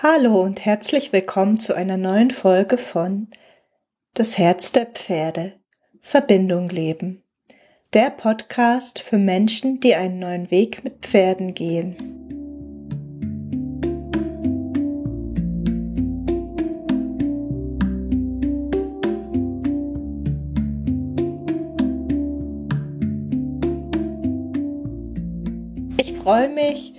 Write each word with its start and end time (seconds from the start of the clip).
Hallo 0.00 0.42
und 0.42 0.64
herzlich 0.64 1.12
willkommen 1.12 1.58
zu 1.58 1.74
einer 1.74 1.96
neuen 1.96 2.30
Folge 2.30 2.78
von 2.78 3.26
Das 4.14 4.38
Herz 4.38 4.70
der 4.70 4.86
Pferde 4.86 5.54
Verbindung 6.02 6.68
leben. 6.68 7.24
Der 7.94 8.10
Podcast 8.10 9.00
für 9.00 9.16
Menschen, 9.18 9.80
die 9.80 9.96
einen 9.96 10.20
neuen 10.20 10.52
Weg 10.52 10.84
mit 10.84 11.04
Pferden 11.04 11.52
gehen. 11.52 11.96
Ich 25.96 26.14
freue 26.18 26.50
mich, 26.50 26.94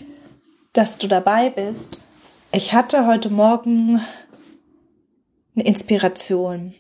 dass 0.74 0.98
du 0.98 1.08
dabei 1.08 1.50
bist 1.50 2.02
ich 2.52 2.74
hatte 2.74 3.06
heute 3.06 3.30
Morgen 3.30 4.02
eine 5.56 5.66
Inspiration 5.66 6.74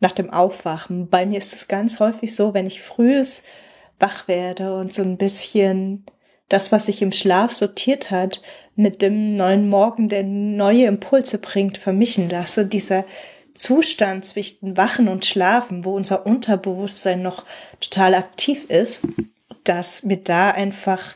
nach 0.00 0.12
dem 0.12 0.30
Aufwachen. 0.30 1.08
Bei 1.08 1.24
mir 1.24 1.38
ist 1.38 1.54
es 1.54 1.68
ganz 1.68 2.00
häufig 2.00 2.34
so, 2.34 2.52
wenn 2.52 2.66
ich 2.66 2.82
frühes 2.82 3.44
wach 4.00 4.26
werde 4.26 4.76
und 4.76 4.92
so 4.92 5.02
ein 5.02 5.16
bisschen 5.16 6.04
das, 6.48 6.72
was 6.72 6.86
sich 6.86 7.00
im 7.00 7.12
Schlaf 7.12 7.52
sortiert 7.52 8.10
hat, 8.10 8.42
mit 8.76 9.02
dem 9.02 9.36
neuen 9.36 9.68
Morgen, 9.68 10.08
der 10.08 10.24
neue 10.24 10.86
Impulse 10.86 11.38
bringt, 11.38 11.78
vermischen 11.78 12.28
lasse. 12.28 12.66
Dieser 12.66 13.04
Zustand 13.54 14.24
zwischen 14.24 14.76
Wachen 14.76 15.06
und 15.06 15.24
Schlafen, 15.24 15.84
wo 15.84 15.94
unser 15.94 16.26
Unterbewusstsein 16.26 17.22
noch 17.22 17.44
total 17.80 18.14
aktiv 18.14 18.68
ist, 18.68 19.00
dass 19.62 20.02
mir 20.02 20.16
da 20.16 20.50
einfach 20.50 21.14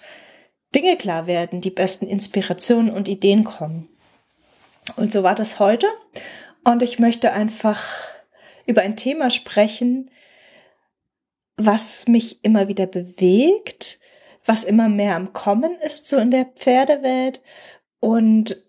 Dinge 0.74 0.96
klar 0.96 1.26
werden, 1.26 1.60
die 1.60 1.70
besten 1.70 2.06
Inspirationen 2.06 2.92
und 2.92 3.08
Ideen 3.08 3.44
kommen. 3.44 3.88
Und 4.96 5.12
so 5.12 5.22
war 5.22 5.34
das 5.34 5.58
heute. 5.58 5.86
Und 6.64 6.82
ich 6.82 6.98
möchte 6.98 7.32
einfach 7.32 7.86
über 8.66 8.82
ein 8.82 8.96
Thema 8.96 9.30
sprechen, 9.30 10.10
was 11.56 12.06
mich 12.06 12.44
immer 12.44 12.68
wieder 12.68 12.86
bewegt, 12.86 13.98
was 14.44 14.64
immer 14.64 14.88
mehr 14.88 15.16
am 15.16 15.32
Kommen 15.32 15.76
ist, 15.80 16.06
so 16.06 16.16
in 16.18 16.30
der 16.30 16.46
Pferdewelt 16.46 17.42
und 18.00 18.64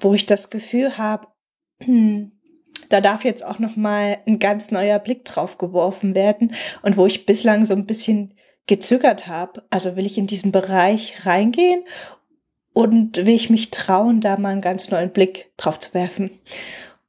wo 0.00 0.14
ich 0.14 0.26
das 0.26 0.50
Gefühl 0.50 0.96
habe, 0.98 1.26
da 2.88 3.00
darf 3.00 3.24
jetzt 3.24 3.44
auch 3.44 3.58
noch 3.58 3.76
mal 3.76 4.18
ein 4.26 4.38
ganz 4.38 4.70
neuer 4.70 4.98
Blick 4.98 5.24
drauf 5.24 5.58
geworfen 5.58 6.14
werden 6.14 6.54
und 6.82 6.96
wo 6.96 7.06
ich 7.06 7.26
bislang 7.26 7.64
so 7.64 7.74
ein 7.74 7.86
bisschen 7.86 8.34
gezögert 8.66 9.26
habe. 9.26 9.64
Also 9.70 9.96
will 9.96 10.06
ich 10.06 10.18
in 10.18 10.26
diesen 10.26 10.52
Bereich 10.52 11.26
reingehen 11.26 11.84
und 12.72 13.16
will 13.16 13.34
ich 13.34 13.50
mich 13.50 13.70
trauen, 13.70 14.20
da 14.20 14.36
mal 14.36 14.50
einen 14.50 14.60
ganz 14.60 14.90
neuen 14.90 15.10
Blick 15.10 15.50
drauf 15.56 15.78
zu 15.78 15.94
werfen. 15.94 16.30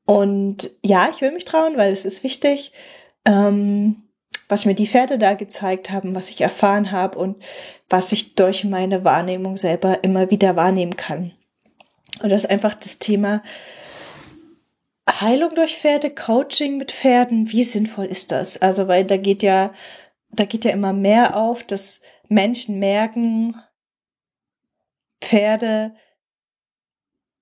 Und 0.05 0.71
ja, 0.83 1.09
ich 1.11 1.21
will 1.21 1.31
mich 1.31 1.45
trauen, 1.45 1.77
weil 1.77 1.91
es 1.91 2.05
ist 2.05 2.23
wichtig, 2.23 2.71
ähm, 3.25 4.03
was 4.49 4.65
mir 4.65 4.73
die 4.73 4.87
Pferde 4.87 5.17
da 5.17 5.33
gezeigt 5.33 5.91
haben, 5.91 6.13
was 6.15 6.29
ich 6.29 6.41
erfahren 6.41 6.91
habe 6.91 7.17
und 7.17 7.37
was 7.89 8.11
ich 8.11 8.35
durch 8.35 8.63
meine 8.63 9.03
Wahrnehmung 9.03 9.57
selber 9.57 10.03
immer 10.03 10.29
wieder 10.29 10.55
wahrnehmen 10.55 10.97
kann. 10.97 11.31
Und 12.21 12.29
das 12.29 12.43
ist 12.43 12.49
einfach 12.49 12.75
das 12.75 12.99
Thema 12.99 13.41
Heilung 15.09 15.55
durch 15.55 15.77
Pferde, 15.77 16.09
Coaching 16.09 16.77
mit 16.77 16.91
Pferden. 16.91 17.51
Wie 17.51 17.63
sinnvoll 17.63 18.05
ist 18.05 18.31
das? 18.31 18.61
Also, 18.61 18.87
weil 18.87 19.05
da 19.05 19.17
geht 19.17 19.43
ja, 19.43 19.73
da 20.31 20.45
geht 20.45 20.65
ja 20.65 20.71
immer 20.71 20.93
mehr 20.93 21.37
auf, 21.37 21.63
dass 21.63 22.01
Menschen 22.27 22.79
merken, 22.79 23.55
Pferde 25.31 25.95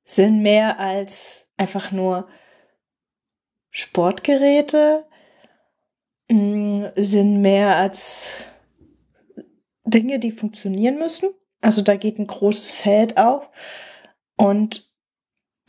sind 0.03 0.43
mehr 0.43 0.79
als 0.79 1.47
einfach 1.57 1.91
nur 1.91 2.29
Sportgeräte, 3.71 5.07
mm, 6.29 6.85
sind 6.95 7.41
mehr 7.41 7.77
als 7.77 8.43
Dinge, 9.85 10.19
die 10.19 10.31
funktionieren 10.31 10.99
müssen. 10.99 11.31
Also 11.61 11.81
da 11.81 11.95
geht 11.95 12.19
ein 12.19 12.27
großes 12.27 12.69
Feld 12.69 13.17
auf 13.17 13.49
und 14.37 14.87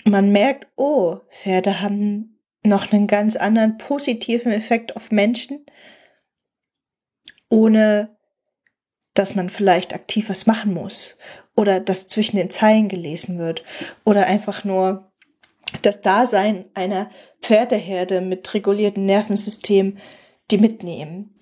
man 0.05 0.31
merkt, 0.31 0.67
oh, 0.77 1.21
Pferde 1.31 1.81
haben 1.81 2.39
noch 2.63 2.93
einen 2.93 3.07
ganz 3.07 3.37
anderen 3.37 3.79
positiven 3.79 4.53
Effekt 4.53 4.95
auf 4.95 5.11
Menschen, 5.11 5.65
ohne 7.49 8.15
dass 9.15 9.35
man 9.35 9.49
vielleicht 9.49 9.95
aktiv 9.95 10.29
was 10.29 10.47
machen 10.47 10.75
muss 10.75 11.17
oder 11.57 11.81
das 11.81 12.09
zwischen 12.09 12.37
den 12.37 12.51
Zeilen 12.51 12.89
gelesen 12.89 13.39
wird 13.39 13.65
oder 14.05 14.27
einfach 14.27 14.65
nur 14.65 15.11
das 15.83 16.01
Dasein 16.01 16.65
einer 16.75 17.11
Pferdeherde 17.43 18.21
mit 18.21 18.53
reguliertem 18.55 19.05
Nervensystem, 19.05 19.99
die 20.51 20.59
mitnehmen. 20.59 21.37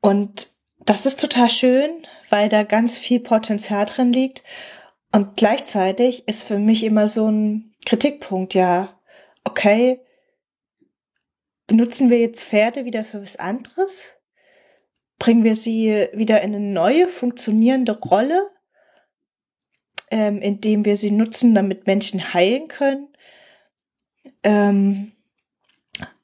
Und 0.00 0.48
das 0.84 1.06
ist 1.06 1.20
total 1.20 1.50
schön, 1.50 2.06
weil 2.28 2.48
da 2.48 2.62
ganz 2.62 2.96
viel 2.96 3.20
Potenzial 3.20 3.86
drin 3.86 4.12
liegt. 4.12 4.42
Und 5.12 5.36
gleichzeitig 5.36 6.26
ist 6.28 6.44
für 6.44 6.58
mich 6.58 6.84
immer 6.84 7.08
so 7.08 7.28
ein 7.28 7.74
Kritikpunkt, 7.84 8.54
ja, 8.54 9.00
okay, 9.44 10.00
benutzen 11.66 12.10
wir 12.10 12.18
jetzt 12.18 12.44
Pferde 12.44 12.84
wieder 12.84 13.04
für 13.04 13.22
was 13.22 13.36
anderes? 13.36 14.16
Bringen 15.18 15.44
wir 15.44 15.56
sie 15.56 16.08
wieder 16.12 16.40
in 16.42 16.54
eine 16.54 16.64
neue, 16.64 17.08
funktionierende 17.08 17.98
Rolle? 17.98 18.50
Ähm, 20.10 20.42
indem 20.42 20.84
wir 20.84 20.96
sie 20.96 21.10
nutzen, 21.10 21.54
damit 21.54 21.86
Menschen 21.86 22.34
heilen 22.34 22.68
können. 22.68 23.08
Ähm, 24.42 25.12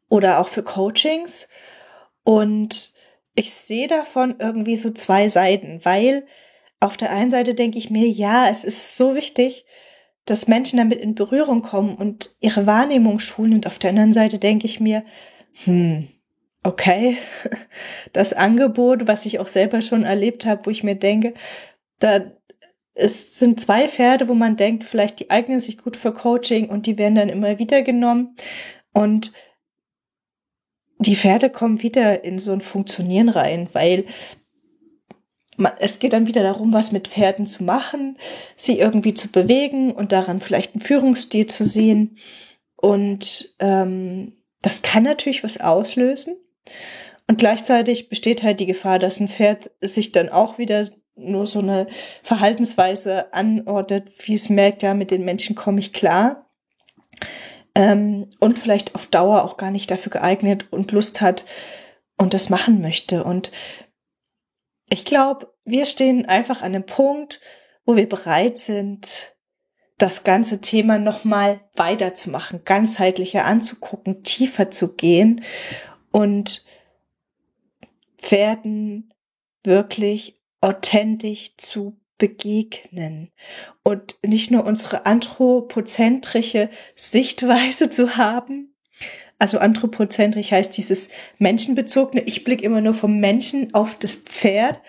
oder 0.09 0.41
auch 0.41 0.49
für 0.49 0.63
Coachings. 0.63 1.49
Und 2.25 2.93
ich 3.35 3.53
sehe 3.53 3.89
davon 3.89 4.37
irgendwie 4.39 4.77
so 4.77 4.91
zwei 4.91 5.29
Seiten, 5.29 5.81
weil 5.85 6.27
auf 6.81 6.97
der 6.97 7.11
einen 7.11 7.31
Seite 7.31 7.55
denke 7.55 7.79
ich 7.79 7.91
mir, 7.91 8.09
ja, 8.09 8.49
es 8.49 8.65
ist 8.65 8.97
so 8.97 9.15
wichtig, 9.15 9.65
dass 10.25 10.49
Menschen 10.49 10.79
damit 10.79 11.01
in 11.01 11.15
Berührung 11.15 11.63
kommen 11.63 11.97
und 11.97 12.37
ihre 12.41 12.67
Wahrnehmung 12.67 13.19
schulen. 13.19 13.55
Und 13.55 13.67
auf 13.67 13.79
der 13.79 13.91
anderen 13.91 14.13
Seite 14.13 14.39
denke 14.39 14.67
ich 14.67 14.81
mir, 14.81 15.05
hm, 15.65 16.09
okay, 16.63 17.17
das 18.13 18.33
Angebot, 18.33 19.07
was 19.07 19.25
ich 19.25 19.39
auch 19.39 19.47
selber 19.47 19.83
schon 19.83 20.03
erlebt 20.03 20.45
habe, 20.45 20.67
wo 20.67 20.71
ich 20.71 20.83
mir 20.83 20.97
denke, 20.97 21.35
da 22.01 22.33
es 22.97 23.39
sind 23.39 23.61
zwei 23.61 23.89
Pferde, 23.89 24.27
wo 24.27 24.35
man 24.35 24.57
denkt, 24.57 24.83
vielleicht 24.83 25.21
die 25.21 25.31
eignen 25.31 25.61
sich 25.61 25.79
gut 25.79 25.97
für 25.97 26.13
Coaching 26.13 26.71
und 26.71 26.87
die 26.87 26.97
werden 26.97 27.15
dann 27.15 27.29
immer 27.29 27.59
wieder 27.59 27.83
genommen. 27.83 28.37
Und 28.93 29.33
die 30.99 31.15
Pferde 31.15 31.51
kommen 31.51 31.83
wieder 31.83 32.25
in 32.25 32.39
so 32.39 32.53
ein 32.53 32.63
Funktionieren 32.63 33.29
rein, 33.29 33.69
weil 33.75 34.07
es 35.79 35.99
geht 35.99 36.15
dann 36.15 36.27
wieder 36.27 36.43
darum, 36.43 36.73
was 36.73 36.91
mit 36.91 37.09
Pferden 37.09 37.47
zu 37.47 37.65
machen, 37.65 38.17
sie 38.57 38.79
irgendwie 38.79 39.15
zu 39.15 39.29
bewegen 39.29 39.93
und 39.93 40.13
daran 40.13 40.41
vielleicht 40.41 40.75
einen 40.75 40.83
Führungsstil 40.83 41.47
zu 41.47 41.67
sehen. 41.67 42.17
Und 42.77 43.55
ähm, 43.59 44.33
das 44.63 44.81
kann 44.81 45.03
natürlich 45.03 45.45
was 45.45 45.61
auslösen. 45.61 46.37
Und 47.27 47.39
gleichzeitig 47.39 48.09
besteht 48.09 48.43
halt 48.43 48.61
die 48.61 48.67
Gefahr, 48.67 48.99
dass 48.99 49.21
ein 49.21 49.29
Pferd 49.29 49.71
sich 49.81 50.13
dann 50.13 50.29
auch 50.31 50.59
wieder 50.59 50.89
nur 51.17 51.47
so 51.47 51.59
eine 51.59 51.87
Verhaltensweise 52.23 53.33
anordnet, 53.33 54.11
wie 54.27 54.35
es 54.35 54.49
merkt, 54.49 54.83
ja, 54.83 54.95
mit 54.95 55.11
den 55.11 55.25
Menschen 55.25 55.57
komme 55.57 55.79
ich 55.79 55.93
klar. 55.93 56.47
Ähm, 57.75 58.31
und 58.39 58.59
vielleicht 58.59 58.95
auf 58.95 59.07
Dauer 59.07 59.43
auch 59.45 59.57
gar 59.57 59.71
nicht 59.71 59.91
dafür 59.91 60.11
geeignet 60.13 60.67
und 60.71 60.93
Lust 60.93 61.21
hat 61.21 61.45
und 62.17 62.35
das 62.35 62.51
machen 62.51 62.81
möchte. 62.81 63.25
Und 63.25 63.51
ich 64.89 65.05
glaube, 65.05 65.53
wir 65.65 65.87
stehen 65.87 66.27
einfach 66.27 66.63
an 66.63 66.75
einem 66.75 66.87
Punkt, 66.87 67.41
wo 67.85 67.97
wir 67.97 68.09
bereit 68.09 68.59
sind, 68.59 69.37
das 69.99 70.25
ganze 70.25 70.61
Thema 70.61 70.99
nochmal 70.99 71.61
weiterzumachen, 71.75 72.65
ganzheitlicher 72.65 73.45
anzugucken, 73.45 74.23
tiefer 74.23 74.71
zu 74.71 74.95
gehen 74.95 75.43
und 76.11 76.65
werden 78.31 79.15
wirklich 79.63 80.36
authentisch 80.67 81.57
zu 81.59 81.97
begegnen 82.19 83.31
und 83.85 84.17
nicht 84.27 84.51
nur 84.51 84.67
unsere 84.67 85.07
anthropozentrische 85.07 86.71
Sichtweise 86.97 87.89
zu 87.89 88.17
haben. 88.17 88.75
Also 89.39 89.59
anthropozentrisch 89.59 90.51
heißt 90.51 90.77
dieses 90.77 91.11
menschenbezogene. 91.39 92.23
Ich 92.23 92.43
blicke 92.43 92.65
immer 92.65 92.81
nur 92.81 92.95
vom 92.95 93.21
Menschen 93.21 93.75
auf 93.75 93.97
das 93.97 94.17
Pferd 94.17 94.81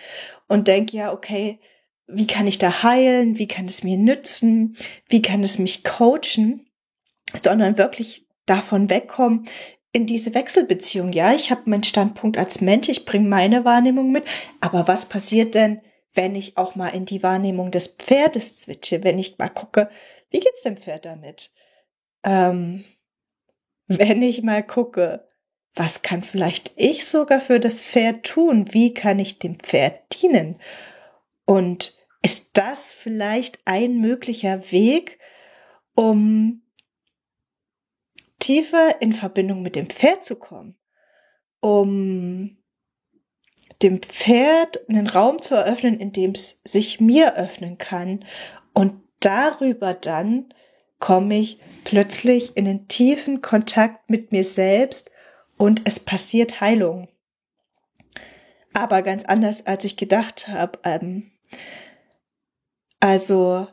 und 0.48 0.66
denke 0.66 0.96
ja, 0.96 1.12
okay, 1.12 1.60
wie 2.08 2.26
kann 2.26 2.48
ich 2.48 2.58
da 2.58 2.82
heilen? 2.82 3.38
Wie 3.38 3.46
kann 3.46 3.66
es 3.66 3.84
mir 3.84 3.98
nützen? 3.98 4.76
Wie 5.08 5.22
kann 5.22 5.44
es 5.44 5.58
mich 5.58 5.84
coachen? 5.84 6.66
Sondern 7.40 7.78
wirklich 7.78 8.26
davon 8.46 8.90
wegkommen, 8.90 9.44
in 9.92 10.06
diese 10.06 10.34
Wechselbeziehung. 10.34 11.12
Ja, 11.12 11.32
ich 11.32 11.50
habe 11.50 11.68
meinen 11.70 11.84
Standpunkt 11.84 12.36
als 12.38 12.60
Mensch, 12.60 12.88
ich 12.88 13.04
bringe 13.04 13.28
meine 13.28 13.64
Wahrnehmung 13.64 14.12
mit, 14.12 14.24
aber 14.60 14.88
was 14.88 15.08
passiert 15.08 15.54
denn, 15.54 15.80
wenn 16.14 16.34
ich 16.34 16.56
auch 16.56 16.74
mal 16.74 16.88
in 16.88 17.04
die 17.04 17.22
Wahrnehmung 17.22 17.70
des 17.70 17.88
Pferdes 17.88 18.62
switche, 18.62 19.04
wenn 19.04 19.18
ich 19.18 19.38
mal 19.38 19.48
gucke, 19.48 19.90
wie 20.30 20.40
geht's 20.40 20.62
dem 20.62 20.76
Pferd 20.76 21.04
damit? 21.04 21.52
Ähm, 22.24 22.84
wenn 23.86 24.22
ich 24.22 24.42
mal 24.42 24.62
gucke, 24.62 25.26
was 25.74 26.02
kann 26.02 26.22
vielleicht 26.22 26.72
ich 26.76 27.06
sogar 27.06 27.40
für 27.40 27.60
das 27.60 27.80
Pferd 27.80 28.24
tun? 28.24 28.72
Wie 28.72 28.92
kann 28.92 29.18
ich 29.18 29.38
dem 29.38 29.58
Pferd 29.58 30.00
dienen? 30.20 30.58
Und 31.44 31.96
ist 32.22 32.58
das 32.58 32.92
vielleicht 32.92 33.60
ein 33.64 34.00
möglicher 34.00 34.70
Weg, 34.72 35.18
um 35.94 36.62
tiefer 38.38 39.00
in 39.00 39.12
Verbindung 39.12 39.62
mit 39.62 39.76
dem 39.76 39.88
Pferd 39.88 40.24
zu 40.24 40.36
kommen? 40.36 40.76
Um 41.60 42.58
dem 43.82 44.02
Pferd 44.02 44.88
einen 44.88 45.06
Raum 45.06 45.40
zu 45.40 45.54
eröffnen, 45.54 46.00
in 46.00 46.12
dem 46.12 46.32
es 46.32 46.60
sich 46.64 47.00
mir 47.00 47.36
öffnen 47.36 47.78
kann. 47.78 48.24
Und 48.74 49.02
darüber 49.20 49.94
dann 49.94 50.52
komme 50.98 51.38
ich 51.38 51.58
plötzlich 51.84 52.56
in 52.56 52.64
den 52.64 52.88
tiefen 52.88 53.40
Kontakt 53.40 54.10
mit 54.10 54.32
mir 54.32 54.44
selbst 54.44 55.10
und 55.56 55.82
es 55.84 56.00
passiert 56.00 56.60
Heilung. 56.60 57.08
Aber 58.72 59.02
ganz 59.02 59.24
anders, 59.24 59.66
als 59.66 59.84
ich 59.84 59.96
gedacht 59.96 60.48
habe. 60.48 60.78
Ähm, 60.84 61.30
also 63.00 63.68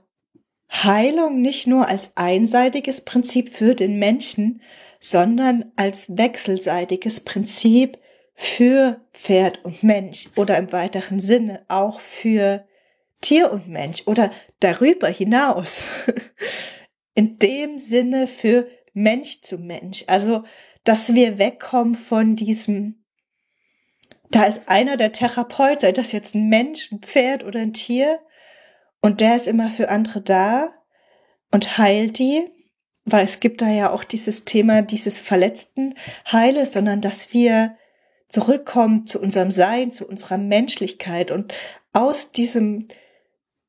Heilung 0.71 1.41
nicht 1.41 1.67
nur 1.67 1.87
als 1.87 2.15
einseitiges 2.15 3.01
Prinzip 3.01 3.49
für 3.49 3.75
den 3.75 3.97
Menschen, 3.97 4.61
sondern 4.99 5.71
als 5.75 6.17
wechselseitiges 6.17 7.23
Prinzip 7.23 7.97
für 8.33 9.01
Pferd 9.13 9.63
und 9.63 9.83
Mensch 9.83 10.27
oder 10.35 10.57
im 10.57 10.71
weiteren 10.71 11.19
Sinne 11.19 11.63
auch 11.67 11.99
für 11.99 12.65
Tier 13.21 13.51
und 13.51 13.67
Mensch 13.67 14.03
oder 14.05 14.31
darüber 14.59 15.07
hinaus. 15.07 15.85
In 17.15 17.39
dem 17.39 17.79
Sinne 17.79 18.27
für 18.27 18.67
Mensch 18.93 19.41
zu 19.41 19.57
Mensch. 19.57 20.03
Also, 20.07 20.43
dass 20.83 21.13
wir 21.13 21.37
wegkommen 21.37 21.95
von 21.95 22.35
diesem, 22.35 23.05
da 24.31 24.43
ist 24.43 24.67
einer 24.67 24.97
der 24.97 25.11
Therapeut, 25.11 25.81
sei 25.81 25.91
das 25.91 26.11
jetzt 26.11 26.35
ein 26.35 26.49
Mensch, 26.49 26.91
ein 26.91 26.99
Pferd 26.99 27.43
oder 27.43 27.61
ein 27.61 27.73
Tier, 27.73 28.19
und 29.05 29.21
der 29.21 29.35
ist 29.35 29.47
immer 29.47 29.69
für 29.69 29.89
andere 29.89 30.19
da 30.19 30.73
und 31.51 31.77
heilt 31.77 32.17
die, 32.17 32.43
weil 33.03 33.23
es 33.23 33.39
gibt 33.39 33.61
da 33.61 33.69
ja 33.69 33.91
auch 33.91 34.03
dieses 34.03 34.45
Thema 34.45 34.81
dieses 34.81 35.19
verletzten 35.19 35.93
Heiles, 36.31 36.73
sondern 36.73 37.01
dass 37.01 37.31
wir 37.31 37.75
zurückkommen 38.29 39.05
zu 39.05 39.21
unserem 39.21 39.51
Sein, 39.51 39.91
zu 39.91 40.07
unserer 40.07 40.39
Menschlichkeit 40.39 41.29
und 41.29 41.53
aus 41.93 42.31
diesem 42.31 42.87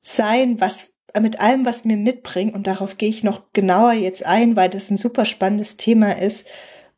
Sein, 0.01 0.59
was 0.59 0.95
mit 1.21 1.39
allem, 1.39 1.67
was 1.67 1.85
mir 1.85 1.99
mitbringt, 1.99 2.55
und 2.55 2.67
darauf 2.67 2.97
gehe 2.97 3.11
ich 3.11 3.23
noch 3.23 3.53
genauer 3.53 3.93
jetzt 3.93 4.25
ein, 4.25 4.57
weil 4.57 4.71
das 4.71 4.91
ein 4.91 4.97
super 4.97 5.27
spannendes 5.27 5.77
Thema 5.77 6.19
ist, 6.19 6.49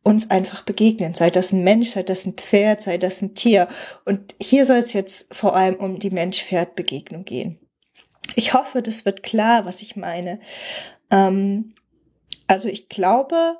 uns 0.04 0.30
einfach 0.30 0.62
begegnen. 0.62 1.14
Sei 1.14 1.30
das 1.30 1.50
ein 1.52 1.64
Mensch, 1.64 1.90
sei 1.90 2.04
das 2.04 2.24
ein 2.24 2.34
Pferd, 2.34 2.82
sei 2.82 2.98
das 2.98 3.20
ein 3.20 3.34
Tier. 3.34 3.66
Und 4.04 4.36
hier 4.40 4.64
soll 4.64 4.78
es 4.78 4.92
jetzt 4.92 5.34
vor 5.34 5.56
allem 5.56 5.74
um 5.74 5.98
die 5.98 6.10
Mensch-Pferd-Begegnung 6.10 7.24
gehen. 7.24 7.58
Ich 8.34 8.54
hoffe, 8.54 8.82
das 8.82 9.04
wird 9.04 9.22
klar, 9.22 9.64
was 9.64 9.82
ich 9.82 9.96
meine. 9.96 10.40
Ähm, 11.10 11.74
also 12.46 12.68
ich 12.68 12.88
glaube, 12.88 13.58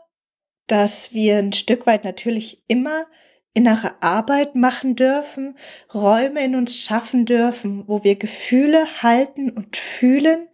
dass 0.67 1.13
wir 1.13 1.39
ein 1.39 1.53
Stück 1.53 1.87
weit 1.87 2.05
natürlich 2.05 2.63
immer 2.69 3.07
innere 3.55 4.03
Arbeit 4.03 4.55
machen 4.55 4.95
dürfen, 4.95 5.57
Räume 5.93 6.45
in 6.45 6.55
uns 6.55 6.77
schaffen 6.77 7.27
dürfen, 7.27 7.89
wo 7.89 8.05
wir 8.05 8.17
Gefühle 8.17 9.03
halten 9.03 9.51
und 9.51 9.77
fühlen, 9.77 10.47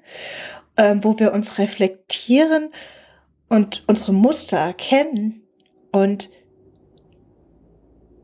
äh, 0.76 0.96
wo 1.02 1.18
wir 1.18 1.32
uns 1.32 1.58
reflektieren 1.58 2.70
und 3.48 3.84
unsere 3.88 4.12
Muster 4.12 4.58
erkennen 4.58 5.42
und 5.92 6.30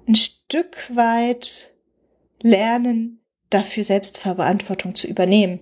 ein 0.08 0.14
Stück 0.14 0.76
weit 0.94 1.70
lernen, 2.40 3.20
dafür 3.50 3.84
Selbstverantwortung 3.84 4.94
zu 4.94 5.06
übernehmen. 5.06 5.60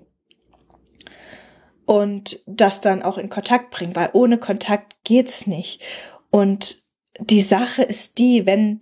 Und 1.88 2.42
das 2.46 2.82
dann 2.82 3.02
auch 3.02 3.16
in 3.16 3.30
Kontakt 3.30 3.70
bringen, 3.70 3.96
weil 3.96 4.10
ohne 4.12 4.36
Kontakt 4.36 4.94
geht's 5.04 5.46
nicht. 5.46 5.82
Und 6.28 6.82
die 7.18 7.40
Sache 7.40 7.82
ist 7.82 8.18
die, 8.18 8.44
wenn 8.44 8.80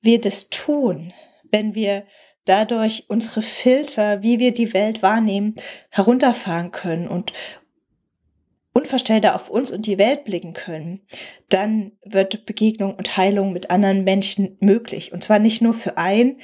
wir 0.00 0.20
das 0.20 0.50
tun, 0.50 1.12
wenn 1.52 1.76
wir 1.76 2.04
dadurch 2.46 3.04
unsere 3.06 3.42
Filter, 3.42 4.22
wie 4.22 4.40
wir 4.40 4.52
die 4.52 4.74
Welt 4.74 5.02
wahrnehmen, 5.02 5.54
herunterfahren 5.90 6.72
können 6.72 7.06
und 7.06 7.32
unverstellter 8.72 9.36
auf 9.36 9.50
uns 9.50 9.70
und 9.70 9.86
die 9.86 9.98
Welt 9.98 10.24
blicken 10.24 10.52
können, 10.52 11.06
dann 11.50 11.92
wird 12.04 12.44
Begegnung 12.44 12.96
und 12.96 13.16
Heilung 13.16 13.52
mit 13.52 13.70
anderen 13.70 14.02
Menschen 14.02 14.56
möglich. 14.58 15.12
Und 15.12 15.22
zwar 15.22 15.38
nicht 15.38 15.62
nur 15.62 15.74
für 15.74 15.96
ein, 15.96 16.40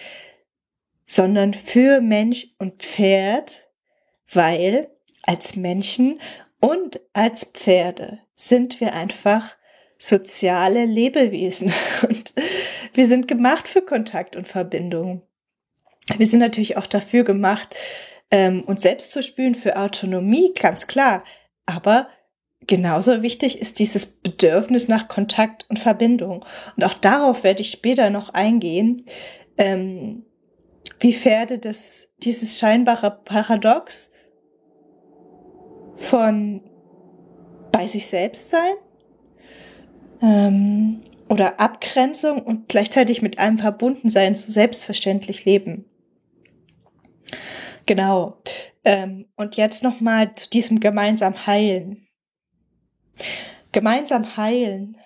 sondern 1.07 1.55
für 1.55 2.01
Mensch 2.01 2.55
und 2.61 2.85
Pferd, 2.85 3.69
weil 4.33 4.95
als 5.27 5.57
Menschen 5.57 6.21
und 6.61 7.01
als 7.13 7.45
Pferde 7.45 8.21
sind 8.35 8.81
wir 8.81 8.95
einfach 8.95 9.57
soziale 9.99 10.85
Lebewesen 10.85 11.73
und 12.09 12.35
wir 12.93 13.07
sind 13.07 13.29
gemacht 13.29 13.69
für 13.69 13.83
Kontakt 13.83 14.37
und 14.37 14.49
Verbindung. 14.49 15.23
Wir 16.17 16.27
sind 16.27 16.41
natürlich 16.41 16.77
auch 16.77 16.87
dafür 16.87 17.25
gemacht, 17.25 17.75
ähm, 18.31 18.63
uns 18.65 18.83
selbst 18.83 19.13
zu 19.13 19.23
spüren, 19.23 19.55
für 19.55 19.77
Autonomie, 19.77 20.53
ganz 20.55 20.87
klar. 20.87 21.25
Aber 21.67 22.09
genauso 22.67 23.23
wichtig 23.23 23.61
ist 23.61 23.79
dieses 23.79 24.07
Bedürfnis 24.07 24.89
nach 24.89 25.09
Kontakt 25.09 25.67
und 25.71 25.79
Verbindung. 25.79 26.45
Und 26.77 26.85
auch 26.85 26.95
darauf 26.95 27.43
werde 27.43 27.63
ich 27.63 27.71
später 27.71 28.11
noch 28.11 28.31
eingehen, 28.31 29.05
ähm, 29.57 30.25
wie 31.01 31.15
Pferde 31.15 31.59
das, 31.59 32.11
dieses 32.19 32.59
scheinbare 32.59 33.11
Paradox 33.25 34.11
von 35.97 36.61
bei 37.73 37.87
sich 37.87 38.07
selbst 38.07 38.51
sein 38.51 38.75
ähm, 40.23 41.03
oder 41.29 41.61
Abgrenzung 41.61 42.43
und 42.43 42.69
gleichzeitig 42.69 43.23
mit 43.23 43.39
allem 43.39 43.59
verbunden 43.59 44.09
sein, 44.09 44.35
so 44.35 44.51
selbstverständlich 44.51 45.45
leben. 45.45 45.85
Genau. 47.87 48.39
Ähm, 48.85 49.27
und 49.37 49.57
jetzt 49.57 49.83
nochmal 49.83 50.35
zu 50.35 50.49
diesem 50.51 50.81
gemeinsam 50.81 51.47
Heilen. 51.47 52.07
Gemeinsam 53.73 54.37
Heilen 54.37 54.97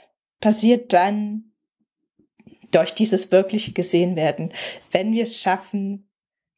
passiert 0.41 0.93
dann 0.93 1.53
durch 2.71 2.93
dieses 2.95 3.33
wirkliche 3.33 3.73
gesehen 3.73 4.15
werden, 4.17 4.53
wenn 4.91 5.13
wir 5.13 5.23
es 5.23 5.41
schaffen, 5.41 6.09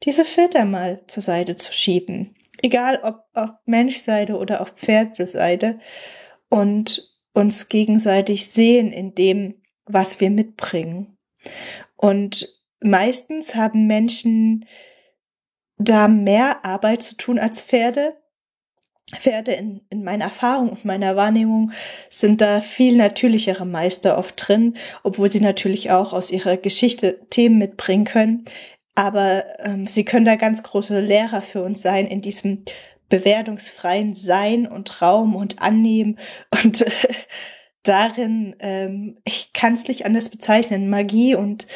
diese 0.03 0.25
Filter 0.25 0.65
mal 0.65 1.01
zur 1.07 1.23
Seite 1.23 1.55
zu 1.55 1.71
schieben. 1.73 2.35
Egal 2.61 2.99
ob 3.03 3.25
auf 3.33 3.51
Menschseite 3.65 4.37
oder 4.37 4.61
auf 4.61 4.69
Pferdseite. 4.71 5.79
Und 6.49 7.11
uns 7.33 7.69
gegenseitig 7.69 8.47
sehen 8.47 8.91
in 8.91 9.15
dem, 9.15 9.55
was 9.85 10.19
wir 10.19 10.29
mitbringen. 10.29 11.17
Und 11.95 12.49
meistens 12.79 13.55
haben 13.55 13.87
Menschen 13.87 14.65
da 15.77 16.07
mehr 16.07 16.65
Arbeit 16.65 17.03
zu 17.03 17.15
tun 17.15 17.39
als 17.39 17.61
Pferde. 17.61 18.17
Pferde 19.17 19.53
in, 19.53 19.81
in 19.89 20.03
meiner 20.03 20.25
Erfahrung 20.25 20.69
und 20.69 20.85
meiner 20.85 21.15
Wahrnehmung 21.15 21.71
sind 22.09 22.39
da 22.39 22.61
viel 22.61 22.95
natürlichere 22.95 23.65
Meister 23.65 24.17
oft 24.17 24.35
drin, 24.37 24.77
obwohl 25.03 25.29
sie 25.29 25.41
natürlich 25.41 25.91
auch 25.91 26.13
aus 26.13 26.31
ihrer 26.31 26.55
Geschichte 26.55 27.19
Themen 27.29 27.57
mitbringen 27.57 28.05
können. 28.05 28.45
Aber 28.95 29.45
ähm, 29.59 29.87
sie 29.87 30.03
können 30.03 30.25
da 30.25 30.35
ganz 30.35 30.63
große 30.63 30.99
Lehrer 30.99 31.41
für 31.41 31.63
uns 31.63 31.81
sein 31.81 32.07
in 32.07 32.21
diesem 32.21 32.65
bewertungsfreien 33.09 34.13
Sein 34.13 34.67
und 34.67 35.01
Raum 35.01 35.35
und 35.35 35.61
Annehmen 35.61 36.17
und 36.63 36.81
äh, 36.81 36.91
darin, 37.83 38.55
ähm, 38.59 39.17
ich 39.25 39.53
kann 39.53 39.73
es 39.73 39.87
nicht 39.87 40.05
anders 40.05 40.29
bezeichnen, 40.29 40.89
Magie 40.89 41.35
und 41.35 41.67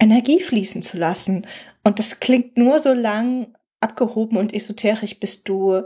Energie 0.00 0.40
fließen 0.40 0.82
zu 0.82 0.98
lassen. 0.98 1.46
Und 1.84 1.98
das 1.98 2.20
klingt 2.20 2.56
nur 2.56 2.78
so 2.78 2.92
lang 2.92 3.54
abgehoben 3.80 4.36
und 4.36 4.52
esoterisch, 4.54 5.18
bis 5.18 5.44
du 5.44 5.82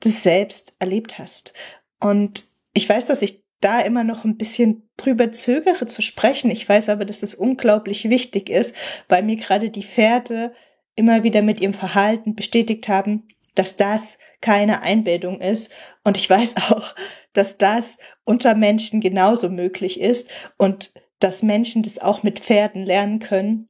das 0.00 0.22
selbst 0.22 0.74
erlebt 0.78 1.18
hast. 1.18 1.52
Und 2.00 2.44
ich 2.72 2.88
weiß, 2.88 3.06
dass 3.06 3.22
ich 3.22 3.44
da 3.60 3.80
immer 3.80 4.04
noch 4.04 4.24
ein 4.24 4.36
bisschen 4.36 4.88
drüber 4.96 5.32
zögere 5.32 5.86
zu 5.86 6.02
sprechen. 6.02 6.50
Ich 6.50 6.68
weiß 6.68 6.88
aber, 6.88 7.04
dass 7.04 7.22
es 7.22 7.34
unglaublich 7.34 8.08
wichtig 8.08 8.50
ist, 8.50 8.74
weil 9.08 9.22
mir 9.22 9.36
gerade 9.36 9.70
die 9.70 9.82
Pferde 9.82 10.52
immer 10.94 11.22
wieder 11.22 11.42
mit 11.42 11.60
ihrem 11.60 11.74
Verhalten 11.74 12.34
bestätigt 12.34 12.88
haben, 12.88 13.28
dass 13.54 13.76
das 13.76 14.18
keine 14.40 14.82
Einbildung 14.82 15.40
ist. 15.40 15.72
Und 16.04 16.16
ich 16.16 16.28
weiß 16.28 16.56
auch, 16.70 16.94
dass 17.32 17.58
das 17.58 17.98
unter 18.24 18.54
Menschen 18.54 19.00
genauso 19.00 19.48
möglich 19.48 20.00
ist 20.00 20.30
und 20.56 20.92
dass 21.18 21.42
Menschen 21.42 21.82
das 21.82 21.98
auch 21.98 22.22
mit 22.22 22.40
Pferden 22.40 22.84
lernen 22.84 23.18
können. 23.18 23.68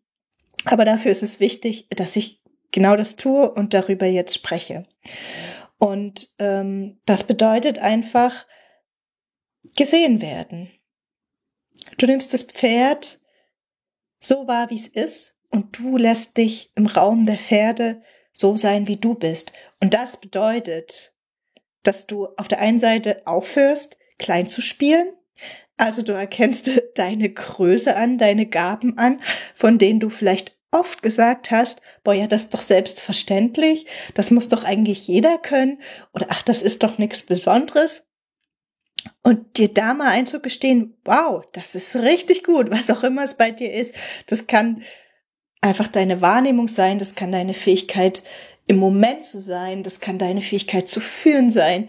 Aber 0.65 0.85
dafür 0.85 1.13
ist 1.13 1.23
es 1.23 1.41
wichtig, 1.41 1.87
dass 1.91 2.17
ich 2.17 2.43
genau 2.73 2.97
das 2.97 3.17
tue 3.17 3.51
und 3.51 3.73
darüber 3.73 4.07
jetzt 4.07 4.35
spreche. 4.35 4.87
Und 5.79 6.29
ähm, 6.39 6.99
das 7.07 7.25
bedeutet 7.25 7.79
einfach 7.79 8.47
gesehen 9.79 10.21
werden. 10.21 10.71
Du 11.97 12.07
nimmst 12.07 12.35
das 12.35 12.43
Pferd 12.43 13.21
so 14.21 14.49
wahr, 14.49 14.71
wie 14.71 14.75
es 14.75 14.89
ist, 14.89 15.37
und 15.51 15.79
du 15.79 15.97
lässt 15.97 16.37
dich 16.37 16.73
im 16.75 16.87
Raum 16.87 17.25
der 17.25 17.39
Pferde 17.39 18.03
so 18.33 18.57
sein, 18.57 18.89
wie 18.89 18.97
du 18.97 19.15
bist. 19.15 19.53
Und 19.81 19.95
das 19.95 20.21
bedeutet, 20.21 21.15
dass 21.85 22.07
du 22.07 22.27
auf 22.37 22.49
der 22.49 22.59
einen 22.59 22.81
Seite 22.81 23.23
aufhörst, 23.25 23.97
klein 24.19 24.49
zu 24.49 24.61
spielen. 24.61 25.13
Also 25.77 26.03
du 26.03 26.13
erkennst 26.13 26.69
deine 26.97 27.31
Größe 27.31 27.95
an, 27.95 28.19
deine 28.19 28.47
Gaben 28.47 28.99
an, 28.99 29.21
von 29.55 29.79
denen 29.79 30.01
du 30.01 30.11
vielleicht 30.11 30.59
oft 30.73 31.03
gesagt 31.03 31.53
hast, 31.53 31.81
boah, 32.03 32.15
ja, 32.15 32.27
das 32.27 32.45
ist 32.45 32.55
doch 32.55 32.61
selbstverständlich, 32.61 33.87
das 34.15 34.33
muss 34.33 34.49
doch 34.49 34.65
eigentlich 34.65 35.07
jeder 35.07 35.39
können 35.39 35.81
oder 36.13 36.27
ach, 36.31 36.43
das 36.43 36.63
ist 36.63 36.83
doch 36.83 36.99
nichts 36.99 37.23
Besonderes. 37.23 38.08
Und 39.23 39.59
dir 39.59 39.73
da 39.73 39.95
mal 39.95 40.09
einzugestehen, 40.09 40.97
wow, 41.05 41.45
das 41.53 41.75
ist 41.75 41.97
richtig 41.97 42.45
gut, 42.45 42.71
was 42.71 42.91
auch 42.91 43.05
immer 43.05 43.23
es 43.23 43.37
bei 43.37 43.51
dir 43.51 43.73
ist. 43.73 43.95
Das 44.27 44.47
kann 44.47 44.83
einfach 45.61 45.89
deine 45.89 46.21
Wahrnehmung 46.21 46.69
sein, 46.69 46.99
das 46.99 47.15
kann 47.15 47.33
deine 47.33 47.55
Fähigkeit 47.55 48.23
im 48.67 48.77
Moment 48.77 49.25
zu 49.25 49.41
sein, 49.41 49.83
das 49.83 50.01
kann 50.01 50.19
deine 50.19 50.43
Fähigkeit 50.43 50.89
zu 50.89 51.01
führen 51.01 51.51
sein, 51.51 51.89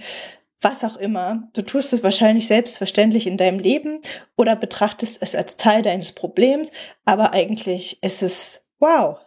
was 0.62 0.84
auch 0.84 0.98
immer. 0.98 1.50
Du 1.54 1.62
tust 1.62 1.94
es 1.94 2.04
wahrscheinlich 2.04 2.48
selbstverständlich 2.48 3.28
in 3.28 3.38
deinem 3.38 3.60
Leben 3.60 4.02
oder 4.36 4.56
betrachtest 4.56 5.22
es 5.22 5.36
als 5.36 5.58
Teil 5.58 5.82
deines 5.82 6.14
Problems, 6.14 6.72
aber 7.06 7.34
eigentlich 7.34 8.02
ist 8.02 8.24
es 8.24 8.66
wow. 8.80 9.20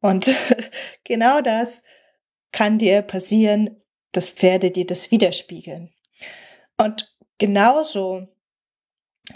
Und 0.00 0.34
genau 1.04 1.40
das 1.40 1.82
kann 2.52 2.78
dir 2.78 3.02
passieren, 3.02 3.82
dass 4.12 4.30
Pferde 4.30 4.70
dir 4.70 4.86
das 4.86 5.10
widerspiegeln. 5.10 5.92
Und 6.78 7.15
genauso 7.38 8.28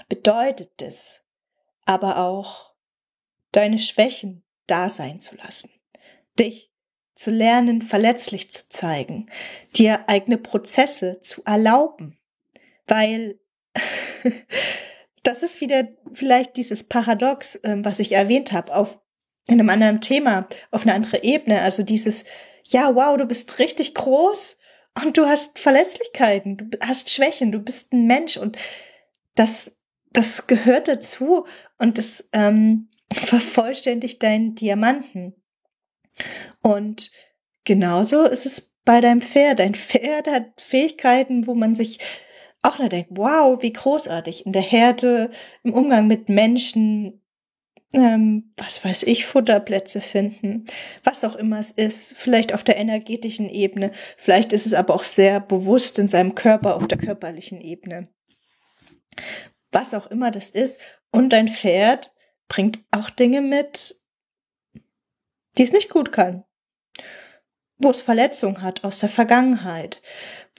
bedeutet 0.08 0.82
es 0.82 1.22
aber 1.84 2.18
auch, 2.18 2.70
deine 3.52 3.78
Schwächen 3.78 4.44
da 4.66 4.88
sein 4.88 5.18
zu 5.18 5.34
lassen, 5.36 5.70
dich 6.38 6.70
zu 7.16 7.30
lernen, 7.30 7.82
verletzlich 7.82 8.50
zu 8.50 8.68
zeigen, 8.68 9.28
dir 9.74 10.08
eigene 10.08 10.38
Prozesse 10.38 11.20
zu 11.20 11.42
erlauben, 11.44 12.18
weil 12.86 13.40
das 15.22 15.42
ist 15.42 15.60
wieder 15.60 15.88
vielleicht 16.12 16.56
dieses 16.56 16.84
Paradox, 16.84 17.58
ähm, 17.64 17.84
was 17.84 17.98
ich 17.98 18.12
erwähnt 18.12 18.52
habe, 18.52 18.74
auf 18.74 18.98
in 19.48 19.58
einem 19.58 19.68
anderen 19.68 20.00
Thema, 20.00 20.48
auf 20.70 20.82
eine 20.82 20.94
andere 20.94 21.24
Ebene. 21.24 21.60
Also 21.62 21.82
dieses, 21.82 22.24
ja, 22.64 22.94
wow, 22.94 23.16
du 23.16 23.26
bist 23.26 23.58
richtig 23.58 23.94
groß 23.94 24.56
und 24.94 25.16
du 25.16 25.26
hast 25.26 25.58
Verletzlichkeiten, 25.58 26.56
du 26.56 26.78
hast 26.80 27.10
Schwächen, 27.10 27.52
du 27.52 27.60
bist 27.60 27.92
ein 27.92 28.06
Mensch 28.06 28.36
und 28.36 28.58
das, 29.34 29.78
das 30.12 30.46
gehört 30.46 30.88
dazu 30.88 31.46
und 31.78 31.98
das 31.98 32.28
ähm, 32.32 32.88
vervollständigt 33.12 34.22
deinen 34.22 34.54
Diamanten. 34.54 35.34
Und 36.60 37.10
genauso 37.64 38.24
ist 38.24 38.46
es 38.46 38.72
bei 38.84 39.00
deinem 39.00 39.22
Pferd. 39.22 39.60
Dein 39.60 39.74
Pferd 39.74 40.26
hat 40.26 40.60
Fähigkeiten, 40.60 41.46
wo 41.46 41.54
man 41.54 41.74
sich 41.74 41.98
auch 42.62 42.78
nur 42.78 42.88
denkt, 42.88 43.10
wow, 43.12 43.62
wie 43.62 43.72
großartig 43.72 44.44
in 44.44 44.52
der 44.52 44.62
Härte, 44.62 45.30
im 45.62 45.72
Umgang 45.72 46.06
mit 46.06 46.28
Menschen, 46.28 47.19
ähm, 47.92 48.52
was 48.56 48.84
weiß 48.84 49.02
ich, 49.04 49.26
Futterplätze 49.26 50.00
finden, 50.00 50.66
was 51.02 51.24
auch 51.24 51.34
immer 51.34 51.58
es 51.58 51.72
ist, 51.72 52.16
vielleicht 52.16 52.54
auf 52.54 52.62
der 52.62 52.76
energetischen 52.76 53.48
Ebene, 53.48 53.92
vielleicht 54.16 54.52
ist 54.52 54.66
es 54.66 54.74
aber 54.74 54.94
auch 54.94 55.02
sehr 55.02 55.40
bewusst 55.40 55.98
in 55.98 56.08
seinem 56.08 56.34
Körper, 56.34 56.76
auf 56.76 56.86
der 56.86 56.98
körperlichen 56.98 57.60
Ebene. 57.60 58.08
Was 59.72 59.94
auch 59.94 60.06
immer 60.06 60.30
das 60.30 60.50
ist. 60.50 60.80
Und 61.10 61.30
dein 61.30 61.48
Pferd 61.48 62.14
bringt 62.48 62.80
auch 62.90 63.10
Dinge 63.10 63.40
mit, 63.40 64.00
die 65.58 65.62
es 65.62 65.72
nicht 65.72 65.90
gut 65.90 66.12
kann. 66.12 66.44
Wo 67.78 67.90
es 67.90 68.00
Verletzungen 68.00 68.62
hat 68.62 68.84
aus 68.84 69.00
der 69.00 69.08
Vergangenheit, 69.08 70.02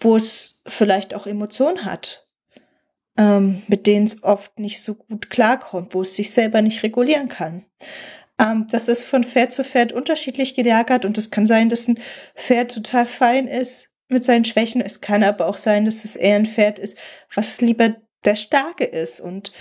wo 0.02 0.16
es 0.16 0.62
vielleicht 0.66 1.14
auch 1.14 1.28
Emotionen 1.28 1.86
hat, 1.86 2.28
ähm, 3.18 3.64
mit 3.68 3.88
denen 3.88 4.06
es 4.06 4.24
oft 4.24 4.60
nicht 4.60 4.82
so 4.82 4.96
gut 4.96 5.30
klarkommt, 5.30 5.94
wo 5.94 6.02
es 6.02 6.16
sich 6.16 6.32
selber 6.32 6.62
nicht 6.62 6.84
regulieren 6.84 7.30
kann. 7.30 7.66
Ähm, 8.40 8.68
das 8.70 8.88
ist 8.88 9.04
von 9.04 9.24
Pferd 9.24 9.54
zu 9.54 9.64
Pferd 9.64 9.92
unterschiedlich 9.94 10.56
gelagert 10.56 11.06
und 11.06 11.18
es 11.18 11.32
kann 11.32 11.46
sein, 11.46 11.70
dass 11.70 11.88
ein 11.88 12.00
Pferd 12.36 12.74
total 12.74 13.06
fein 13.06 13.48
ist 13.48 13.90
mit 14.08 14.26
seinen 14.26 14.46
Schwächen. 14.46 14.82
Es 14.82 15.02
kann 15.02 15.24
aber 15.24 15.48
auch 15.48 15.58
sein, 15.58 15.86
dass 15.86 16.06
es 16.06 16.16
eher 16.16 16.36
ein 16.36 16.46
Pferd 16.46 16.80
ist, 16.80 16.98
was 17.34 17.62
lieber 17.62 17.96
der 18.24 18.36
Starke 18.36 18.86
ist 18.86 19.20
und 19.20 19.52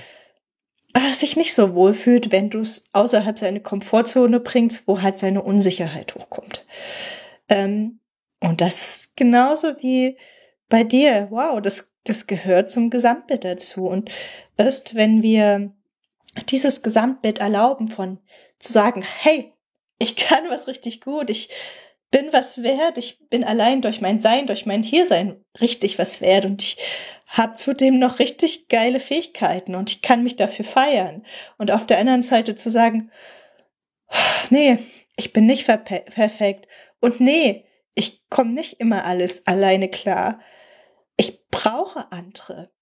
äh, 0.95 1.13
sich 1.13 1.37
nicht 1.37 1.55
so 1.55 1.75
wohl 1.75 1.95
fühlt, 1.95 2.33
wenn 2.33 2.51
du 2.51 2.61
es 2.61 2.89
außerhalb 2.93 3.39
seiner 3.39 3.61
Komfortzone 3.61 4.41
bringst, 4.41 4.87
wo 4.89 5.03
halt 5.03 5.19
seine 5.19 5.43
Unsicherheit 5.43 6.15
hochkommt. 6.15 6.65
Ähm, 7.49 8.01
und 8.41 8.61
das 8.61 8.81
ist 8.83 9.17
genauso 9.17 9.75
wie 9.81 10.17
bei 10.69 10.85
dir. 10.85 11.29
Wow, 11.31 11.61
das, 11.61 11.90
das 12.05 12.27
gehört 12.27 12.71
zum 12.71 12.91
Gesamtbild 12.91 13.45
dazu. 13.45 13.87
Und 13.87 14.11
erst 14.57 14.95
wenn 14.95 15.23
wir 15.23 15.73
dieses 16.49 16.83
Gesamtbild 16.83 17.39
erlauben 17.39 17.89
von 17.89 18.19
zu 18.59 18.73
sagen, 18.73 19.03
hey, 19.03 19.53
ich 19.99 20.17
kann 20.17 20.49
was 20.49 20.67
richtig 20.67 21.01
gut, 21.01 21.31
ich 21.31 21.51
bin 22.11 22.33
was 22.33 22.63
wert, 22.63 22.99
ich 22.99 23.29
bin 23.29 23.45
allein 23.45 23.83
durch 23.83 24.01
mein 24.01 24.21
Sein, 24.21 24.47
durch 24.47 24.67
mein 24.67 24.83
Hiersein 24.83 25.45
richtig 25.61 25.99
was 25.99 26.21
wert 26.21 26.45
und 26.45 26.63
ich 26.63 26.79
habe 27.27 27.55
zudem 27.55 27.99
noch 28.01 28.19
richtig 28.19 28.69
geile 28.69 28.99
Fähigkeiten 28.99 29.77
und 29.77 29.91
ich 29.91 30.03
kann 30.03 30.25
mich 30.25 30.35
dafür 30.35 30.65
feiern. 30.65 31.25
Und 31.59 31.71
auf 31.71 31.87
der 31.87 31.99
anderen 31.99 32.25
Seite 32.25 32.57
zu 32.57 32.71
sagen, 32.71 33.13
nee, 34.51 34.79
ich 35.17 35.33
bin 35.33 35.47
nicht 35.47 35.65
perfekt 35.65 36.67
und 37.01 37.21
nee, 37.21 37.65
ich 37.95 38.29
komme 38.31 38.51
nicht 38.51 38.81
immer 38.81 39.05
alles 39.05 39.47
alleine 39.47 39.89
klar. 39.89 40.41
Ich 41.21 41.47
brauche 41.51 42.11
andere. 42.13 42.73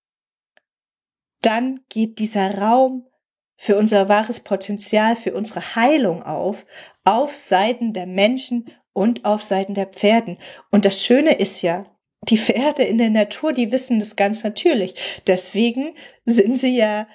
Dann 1.43 1.81
geht 1.89 2.21
dieser 2.21 2.57
Raum 2.59 3.09
für 3.57 3.77
unser 3.77 4.09
wahres 4.09 4.39
Potenzial, 4.39 5.17
für 5.17 5.35
unsere 5.35 5.75
Heilung 5.75 6.23
auf, 6.23 6.65
auf 7.03 7.35
Seiten 7.35 7.93
der 7.93 8.07
Menschen 8.07 8.71
und 8.93 9.25
auf 9.25 9.43
Seiten 9.43 9.75
der 9.75 9.87
Pferden. 9.87 10.39
Und 10.71 10.85
das 10.85 11.05
Schöne 11.05 11.35
ist 11.35 11.63
ja, 11.63 11.93
die 12.29 12.39
Pferde 12.39 12.85
in 12.85 12.99
der 12.99 13.11
Natur, 13.11 13.53
die 13.53 13.73
wissen 13.73 13.99
das 13.99 14.15
ganz 14.15 14.45
natürlich. 14.45 14.95
Deswegen 15.27 15.97
sind 16.25 16.59
sie 16.59 16.77
ja 16.77 17.09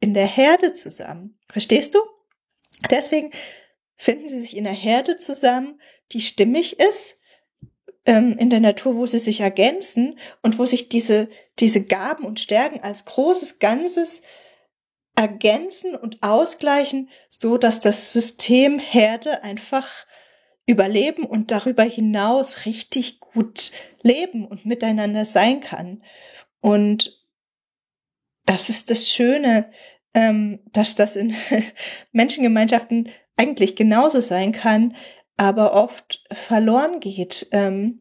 in 0.00 0.14
der 0.14 0.26
Herde 0.26 0.72
zusammen. 0.72 1.38
Verstehst 1.46 1.94
du? 1.94 1.98
Deswegen 2.90 3.32
finden 3.96 4.30
sie 4.30 4.40
sich 4.40 4.56
in 4.56 4.64
der 4.64 4.72
Herde 4.72 5.18
zusammen, 5.18 5.78
die 6.12 6.22
stimmig 6.22 6.80
ist, 6.80 7.20
ähm, 8.06 8.36
in 8.38 8.50
der 8.50 8.60
Natur, 8.60 8.96
wo 8.96 9.06
sie 9.06 9.18
sich 9.18 9.40
ergänzen 9.40 10.18
und 10.42 10.58
wo 10.58 10.66
sich 10.66 10.88
diese, 10.88 11.28
diese 11.58 11.84
Gaben 11.84 12.24
und 12.24 12.40
Stärken 12.40 12.80
als 12.80 13.04
großes 13.04 13.58
Ganzes 13.58 14.22
ergänzen 15.16 15.94
und 15.94 16.22
ausgleichen, 16.22 17.08
so 17.28 17.56
dass 17.56 17.80
das 17.80 18.12
System 18.12 18.78
Herde 18.78 19.42
einfach 19.42 20.06
überleben 20.66 21.24
und 21.24 21.50
darüber 21.50 21.84
hinaus 21.84 22.64
richtig 22.64 23.20
gut 23.20 23.70
leben 24.02 24.46
und 24.46 24.66
miteinander 24.66 25.24
sein 25.24 25.60
kann. 25.60 26.02
Und 26.60 27.20
das 28.46 28.68
ist 28.68 28.90
das 28.90 29.08
Schöne, 29.08 29.70
ähm, 30.14 30.60
dass 30.72 30.94
das 30.94 31.16
in 31.16 31.34
Menschengemeinschaften 32.12 33.10
eigentlich 33.36 33.76
genauso 33.76 34.20
sein 34.20 34.52
kann, 34.52 34.96
aber 35.36 35.74
oft 35.74 36.24
verloren 36.32 37.00
geht. 37.00 37.48
Ähm, 37.50 38.00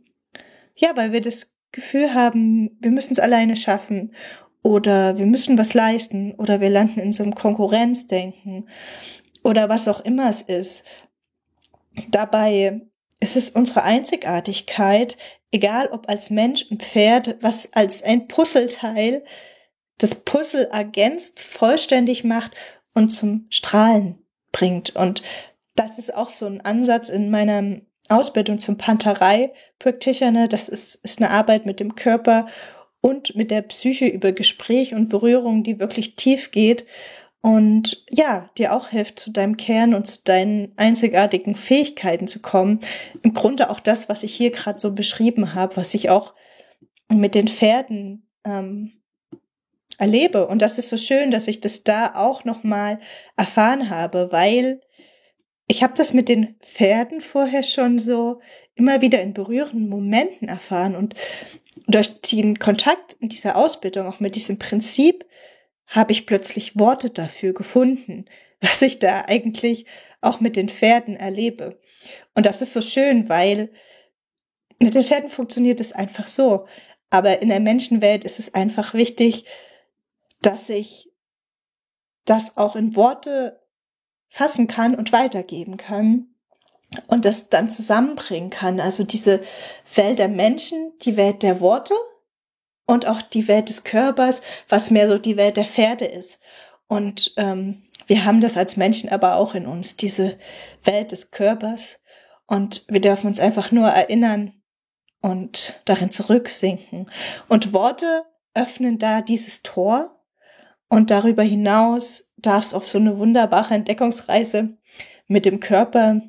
ja, 0.76 0.96
weil 0.96 1.12
wir 1.12 1.22
das 1.22 1.54
Gefühl 1.72 2.14
haben, 2.14 2.78
wir 2.80 2.92
müssen 2.92 3.14
es 3.14 3.20
alleine 3.20 3.56
schaffen 3.56 4.14
oder 4.62 5.18
wir 5.18 5.26
müssen 5.26 5.58
was 5.58 5.74
leisten 5.74 6.34
oder 6.36 6.62
wir 6.62 6.70
landen 6.70 7.00
in 7.00 7.12
so 7.12 7.24
einem 7.24 7.36
Konkurrenzdenken 7.36 8.70
oder 9.44 9.70
was 9.70 9.88
auch 9.88 10.00
immer 10.02 10.30
es 10.30 10.42
ist. 10.42 10.86
Dabei 12.10 12.82
ist 13.20 13.36
es 13.36 13.50
unsere 13.50 13.84
Einzigartigkeit, 13.84 15.18
egal 15.52 15.88
ob 15.88 16.10
als 16.10 16.30
Mensch 16.30 16.66
und 16.70 16.84
Pferd, 16.84 17.38
was 17.42 17.72
als 17.74 18.04
ein 18.04 18.28
Puzzleteil 18.28 19.24
das 19.98 20.16
Puzzle 20.16 20.70
ergänzt, 20.72 21.40
vollständig 21.40 22.24
macht 22.24 22.52
und 22.94 23.10
zum 23.10 23.46
Strahlen 23.50 24.18
bringt. 24.52 24.96
Und 24.96 25.22
das 25.76 25.98
ist 25.98 26.14
auch 26.14 26.30
so 26.30 26.46
ein 26.46 26.62
Ansatz 26.62 27.10
in 27.10 27.30
meiner 27.30 27.82
Ausbildung 28.10 28.60
zum 28.60 28.78
Panterei-Practitioner. 28.78 30.48
Das 30.48 30.70
ist, 30.70 30.96
ist 30.96 31.22
eine 31.22 31.32
Arbeit 31.32 31.66
mit 31.66 31.80
dem 31.80 31.96
Körper 31.96 32.48
und 33.02 33.36
mit 33.36 33.52
der 33.52 33.62
Psyche 33.64 34.08
über 34.08 34.32
Gespräch 34.32 34.94
und 34.94 35.10
Berührung, 35.10 35.64
die 35.64 35.80
wirklich 35.80 36.16
tief 36.16 36.52
geht 36.52 36.86
und 37.42 38.06
ja, 38.10 38.50
dir 38.58 38.74
auch 38.74 38.88
hilft, 38.88 39.20
zu 39.20 39.30
deinem 39.30 39.58
Kern 39.58 39.94
und 39.94 40.08
zu 40.08 40.24
deinen 40.24 40.72
einzigartigen 40.78 41.56
Fähigkeiten 41.56 42.26
zu 42.30 42.42
kommen. 42.42 42.80
Im 43.22 43.34
Grunde 43.34 43.70
auch 43.70 43.82
das, 43.82 44.08
was 44.08 44.24
ich 44.24 44.34
hier 44.34 44.50
gerade 44.50 44.80
so 44.80 44.94
beschrieben 44.96 45.54
habe, 45.54 45.76
was 45.76 45.94
ich 45.94 46.10
auch 46.10 46.34
mit 47.10 47.36
den 47.36 47.50
Pferden 47.50 48.30
ähm, 48.46 48.94
erlebe. 49.98 50.48
Und 50.48 50.62
das 50.62 50.78
ist 50.78 50.88
so 50.88 50.96
schön, 50.96 51.32
dass 51.32 51.50
ich 51.50 51.60
das 51.60 51.84
da 51.84 52.16
auch 52.16 52.46
nochmal 52.46 53.02
erfahren 53.36 53.90
habe, 53.90 54.32
weil 54.32 54.80
ich 55.74 55.82
habe 55.82 55.96
das 55.96 56.14
mit 56.14 56.30
den 56.30 56.56
Pferden 56.60 57.20
vorher 57.20 57.64
schon 57.64 57.98
so 57.98 58.42
immer 58.76 59.02
wieder 59.02 59.24
in 59.24 59.34
berührenden 59.34 59.90
Momenten 59.90 60.48
erfahren 60.48 60.96
und 60.96 61.16
durch 61.88 62.22
den 62.22 62.60
Kontakt 62.60 63.14
in 63.20 63.30
dieser 63.30 63.56
Ausbildung, 63.56 64.06
auch 64.06 64.20
mit 64.20 64.36
diesem 64.36 64.60
Prinzip, 64.60 65.26
habe 65.88 66.12
ich 66.12 66.28
plötzlich 66.28 66.78
Worte 66.78 67.10
dafür 67.10 67.54
gefunden, 67.54 68.26
was 68.62 68.84
ich 68.84 69.00
da 69.00 69.22
eigentlich 69.22 69.88
auch 70.22 70.40
mit 70.40 70.56
den 70.56 70.70
Pferden 70.70 71.16
erlebe. 71.16 71.80
Und 72.36 72.46
das 72.46 72.62
ist 72.62 72.74
so 72.74 72.84
schön, 72.84 73.28
weil 73.28 73.72
mit 74.78 74.94
den 74.94 75.04
Pferden 75.04 75.32
funktioniert 75.32 75.80
es 75.80 75.92
einfach 75.92 76.28
so. 76.28 76.68
Aber 77.10 77.42
in 77.42 77.50
der 77.50 77.60
Menschenwelt 77.60 78.26
ist 78.26 78.38
es 78.38 78.54
einfach 78.54 78.94
wichtig, 78.94 79.46
dass 80.40 80.70
ich 80.70 81.10
das 82.26 82.58
auch 82.58 82.76
in 82.76 82.96
Worte 82.96 83.63
fassen 84.34 84.66
kann 84.66 84.96
und 84.96 85.12
weitergeben 85.12 85.78
kann 85.78 86.26
und 87.06 87.24
das 87.24 87.50
dann 87.50 87.70
zusammenbringen 87.70 88.50
kann. 88.50 88.80
Also 88.80 89.04
diese 89.04 89.42
Welt 89.94 90.18
der 90.18 90.28
Menschen, 90.28 90.92
die 91.04 91.18
Welt 91.18 91.44
der 91.44 91.62
Worte 91.62 91.94
und 92.88 93.06
auch 93.06 93.22
die 93.22 93.48
Welt 93.48 93.70
des 93.70 93.84
Körpers, 93.84 94.42
was 94.68 94.90
mehr 94.90 95.08
so 95.08 95.20
die 95.20 95.38
Welt 95.38 95.56
der 95.56 95.66
Pferde 95.66 96.06
ist. 96.06 96.40
Und 96.88 97.36
ähm, 97.38 97.84
wir 98.08 98.26
haben 98.26 98.42
das 98.42 98.58
als 98.58 98.76
Menschen 98.76 99.08
aber 99.08 99.36
auch 99.36 99.54
in 99.54 99.68
uns, 99.68 99.98
diese 99.98 100.40
Welt 100.84 101.12
des 101.12 101.30
Körpers. 101.30 102.02
Und 102.48 102.86
wir 102.88 103.02
dürfen 103.02 103.28
uns 103.28 103.40
einfach 103.40 103.72
nur 103.72 103.90
erinnern 103.90 104.54
und 105.22 105.80
darin 105.86 106.10
zurücksinken. 106.10 107.08
Und 107.50 107.72
Worte 107.72 108.24
öffnen 108.56 108.98
da 108.98 109.22
dieses 109.22 109.62
Tor. 109.62 110.20
Und 110.90 111.12
darüber 111.12 111.44
hinaus 111.44 112.33
darf 112.46 112.66
es 112.66 112.74
auf 112.74 112.88
so 112.88 112.98
eine 112.98 113.18
wunderbare 113.18 113.74
Entdeckungsreise 113.74 114.78
mit 115.28 115.46
dem 115.46 115.60
Körper 115.60 116.22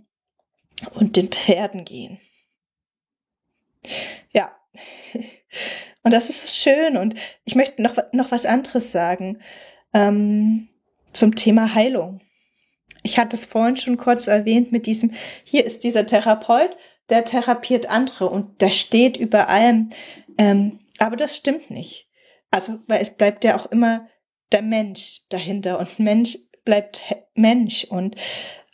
und 0.94 1.16
den 1.16 1.28
Pferden 1.28 1.84
gehen. 1.84 2.18
Ja. 4.32 4.54
Und 6.02 6.10
das 6.12 6.28
ist 6.28 6.42
so 6.42 6.48
schön. 6.48 6.98
Und 6.98 7.14
ich 7.46 7.54
möchte 7.54 7.80
noch, 7.80 7.96
noch 8.12 8.30
was 8.30 8.44
anderes 8.44 8.92
sagen 8.92 9.40
ähm, 9.94 10.68
zum 11.14 11.34
Thema 11.34 11.74
Heilung. 11.74 12.20
Ich 13.02 13.18
hatte 13.18 13.36
es 13.36 13.46
vorhin 13.46 13.76
schon 13.76 13.96
kurz 13.96 14.26
erwähnt 14.26 14.70
mit 14.70 14.86
diesem, 14.86 15.12
hier 15.44 15.64
ist 15.64 15.82
dieser 15.82 16.04
Therapeut, 16.04 16.76
der 17.08 17.24
therapiert 17.24 17.86
andere 17.86 18.28
und 18.28 18.60
der 18.60 18.70
steht 18.70 19.16
über 19.16 19.48
allem. 19.48 19.90
Ähm, 20.36 20.80
aber 20.98 21.16
das 21.16 21.36
stimmt 21.36 21.70
nicht. 21.70 22.08
Also, 22.50 22.80
weil 22.86 23.00
es 23.00 23.16
bleibt 23.16 23.44
ja 23.44 23.56
auch 23.56 23.66
immer 23.66 24.06
der 24.52 24.62
Mensch 24.62 25.22
dahinter. 25.28 25.78
Und 25.78 25.98
Mensch 25.98 26.38
bleibt 26.64 27.02
Mensch. 27.34 27.84
Und 27.84 28.16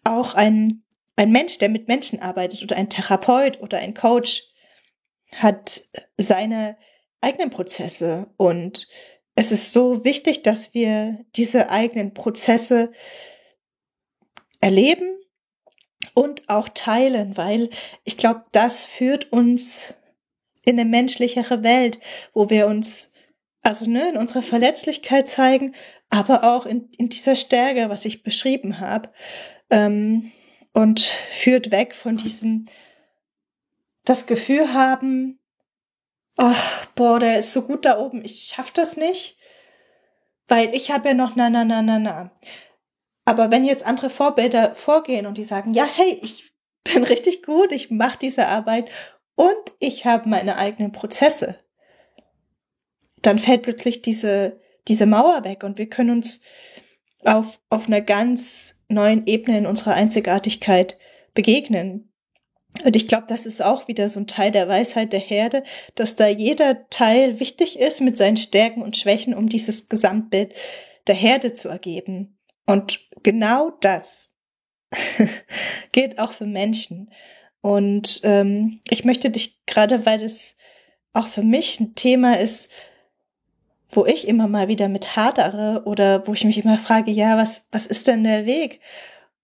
auch 0.04 0.34
ein, 0.34 0.82
ein 1.16 1.30
Mensch, 1.30 1.58
der 1.58 1.68
mit 1.68 1.88
Menschen 1.88 2.20
arbeitet 2.20 2.62
oder 2.62 2.76
ein 2.76 2.90
Therapeut 2.90 3.60
oder 3.60 3.78
ein 3.78 3.94
Coach 3.94 4.44
hat 5.34 5.82
seine 6.16 6.76
eigenen 7.20 7.50
Prozesse. 7.50 8.28
Und 8.36 8.88
es 9.34 9.52
ist 9.52 9.72
so 9.72 10.04
wichtig, 10.04 10.42
dass 10.42 10.74
wir 10.74 11.24
diese 11.36 11.70
eigenen 11.70 12.14
Prozesse 12.14 12.92
erleben 14.60 15.16
und 16.14 16.48
auch 16.48 16.68
teilen, 16.68 17.36
weil 17.36 17.70
ich 18.04 18.16
glaube, 18.16 18.42
das 18.52 18.84
führt 18.84 19.32
uns 19.32 19.94
in 20.62 20.78
eine 20.78 20.88
menschlichere 20.88 21.62
Welt, 21.62 21.98
wo 22.34 22.50
wir 22.50 22.66
uns 22.66 23.09
also 23.62 23.88
ne, 23.88 24.10
in 24.10 24.16
unserer 24.16 24.42
Verletzlichkeit 24.42 25.28
zeigen, 25.28 25.74
aber 26.08 26.44
auch 26.44 26.66
in, 26.66 26.88
in 26.98 27.08
dieser 27.08 27.36
Stärke, 27.36 27.88
was 27.88 28.04
ich 28.04 28.23
beschrieben 28.23 28.80
habe, 28.80 29.10
ähm, 29.70 30.32
und 30.73 31.00
führt 31.00 31.70
weg 31.70 31.94
von 31.94 32.16
diesem, 32.16 32.66
das 34.04 34.26
Gefühl 34.26 34.73
haben, 34.73 35.38
ach, 36.36 36.86
boah, 36.94 37.18
der 37.18 37.38
ist 37.38 37.52
so 37.52 37.62
gut 37.62 37.84
da 37.84 37.99
oben, 37.99 38.25
ich 38.25 38.52
schaff 38.54 38.70
das 38.70 38.96
nicht, 38.96 39.36
weil 40.49 40.75
ich 40.75 40.90
habe 40.90 41.08
ja 41.08 41.14
noch 41.14 41.36
na, 41.36 41.50
na, 41.50 41.64
na, 41.64 41.82
na, 41.82 41.99
na. 41.99 42.30
Aber 43.25 43.50
wenn 43.50 43.64
jetzt 43.64 43.86
andere 43.86 44.10
Vorbilder 44.10 44.75
vorgehen 44.75 45.26
und 45.26 45.38
die 45.38 45.44
sagen, 45.44 45.75
ja, 45.75 45.84
hey, 45.84 46.18
ich 46.23 46.52
bin 46.84 47.04
richtig 47.04 47.42
gut, 47.42 47.73
ich 47.73 47.90
mache 47.90 48.18
diese 48.18 48.46
Arbeit 48.46 48.90
und 49.34 49.54
ich 49.78 50.04
habe 50.06 50.28
meine 50.28 50.56
eigenen 50.56 50.92
Prozesse, 50.92 51.58
dann 53.23 53.39
fällt 53.39 53.63
plötzlich 53.63 54.02
diese, 54.02 54.61
diese 54.89 55.06
Mauer 55.06 55.45
weg 55.45 55.65
und 55.65 55.78
wir 55.78 55.89
können 55.89 56.11
uns 56.11 56.41
auf, 57.25 57.59
auf 57.69 57.87
einer 57.87 58.00
ganz 58.00 58.83
neuen 58.89 59.26
Ebene 59.26 59.59
in 59.59 59.67
unserer 59.67 59.95
Einzigartigkeit 59.95 60.99
begegnen. 61.35 62.13
Und 62.85 62.97
ich 62.97 63.09
glaube, 63.09 63.26
das 63.28 63.47
ist 63.47 63.63
auch 63.63 63.89
wieder 63.89 64.09
so 64.09 64.21
ein 64.21 64.26
Teil 64.26 64.52
der 64.52 64.69
Weisheit 64.69 65.13
der 65.13 65.21
Herde, 65.21 65.65
dass 65.97 66.17
da 66.17 66.28
jeder 66.28 66.89
Teil 66.89 67.41
wichtig 67.41 67.78
ist 67.78 68.00
mit 68.00 68.17
seinen 68.17 68.37
Stärken 68.37 68.83
und 68.83 68.97
Schwächen, 68.97 69.35
um 69.35 69.49
dieses 69.49 69.89
Gesamtbild 69.89 70.54
der 71.06 71.17
Herde 71.17 71.52
zu 71.52 71.69
ergeben. 71.69 72.39
Und 72.67 73.00
genau 73.23 73.71
das 73.80 74.35
gilt 75.93 76.19
auch 76.19 76.33
für 76.33 76.47
Menschen. 76.47 77.11
Und 77.61 78.21
ähm, 78.23 78.80
ich 78.89 79.04
möchte 79.04 79.30
dich 79.30 79.59
gerade, 79.67 80.06
weil 80.06 80.23
es 80.23 80.56
auch 81.13 81.26
für 81.26 81.43
mich 81.43 81.80
ein 81.80 81.95
Thema 81.97 82.39
ist, 82.39 82.71
wo 83.92 84.06
ich 84.06 84.28
immer 84.28 84.48
mal 84.48 84.68
wieder 84.68 84.88
mit 84.88 85.16
hadere 85.16 85.82
oder 85.84 86.26
wo 86.26 86.32
ich 86.32 86.44
mich 86.44 86.62
immer 86.62 86.78
frage, 86.78 87.10
ja, 87.10 87.36
was, 87.36 87.66
was 87.72 87.86
ist 87.86 88.06
denn 88.06 88.24
der 88.24 88.46
Weg? 88.46 88.80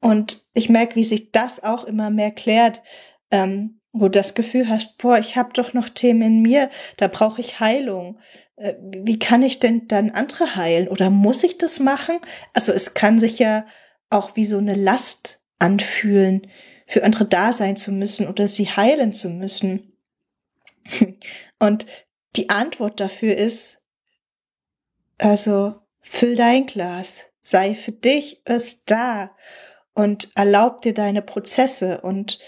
Und 0.01 0.43
ich 0.55 0.69
merke, 0.69 0.97
wie 0.97 1.05
sich 1.05 1.33
das 1.33 1.63
auch 1.63 1.85
immer 1.85 2.11
mehr 2.11 2.31
klärt, 2.31 2.83
ähm, 3.31 3.81
wo 3.93 4.05
du 4.05 4.11
das 4.13 4.35
Gefühl 4.35 4.69
hast, 4.69 4.99
boah, 4.99 5.19
ich 5.19 5.37
habe 5.37 5.53
doch 5.53 5.73
noch 5.73 5.89
Themen 5.89 6.23
in 6.23 6.43
mir, 6.43 6.71
da 6.97 7.09
brauche 7.09 7.41
ich 7.41 7.61
Heilung. 7.61 8.19
Äh, 8.57 8.75
wie 8.81 9.19
kann 9.19 9.43
ich 9.43 9.59
denn 9.59 9.89
dann 9.89 10.11
andere 10.11 10.57
heilen? 10.57 10.89
Oder 10.89 11.11
muss 11.11 11.43
ich 11.45 11.59
das 11.59 11.81
machen? 11.81 12.19
Also 12.53 12.73
es 12.73 12.95
kann 12.95 13.19
sich 13.19 13.39
ja 13.39 13.67
auch 14.11 14.37
wie 14.37 14.45
so 14.45 14.59
eine 14.59 14.75
Last 14.75 15.41
anfühlen, 15.59 16.47
für 16.87 17.03
andere 17.03 17.25
da 17.25 17.53
sein 17.53 17.77
zu 17.77 17.91
müssen 17.91 18.29
oder 18.29 18.49
sie 18.49 18.67
heilen 18.67 19.13
zu 19.13 19.29
müssen. 19.29 19.93
Und 21.59 21.87
die 22.37 22.51
Antwort 22.51 23.01
dafür 23.01 23.37
ist, 23.37 23.83
also 25.19 25.75
füll 26.01 26.37
dein 26.37 26.67
Glas, 26.67 27.25
sei 27.41 27.75
für 27.75 27.93
dich 27.93 28.41
es 28.45 28.85
da 28.85 29.31
und 29.95 30.31
erlaub 30.35 30.83
dir 30.83 30.95
deine 30.95 31.23
Prozesse 31.23 32.01
und 32.01 32.39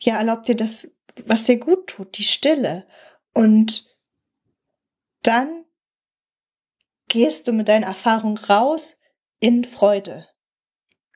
ja, 0.00 0.16
erlaub 0.16 0.44
dir 0.44 0.56
das, 0.56 0.90
was 1.24 1.44
dir 1.44 1.58
gut 1.58 1.88
tut, 1.88 2.18
die 2.18 2.24
Stille. 2.24 2.86
Und 3.32 3.86
dann 5.22 5.64
gehst 7.08 7.48
du 7.48 7.52
mit 7.52 7.68
deiner 7.68 7.86
Erfahrung 7.86 8.38
raus 8.38 8.98
in 9.40 9.64
Freude. 9.64 10.26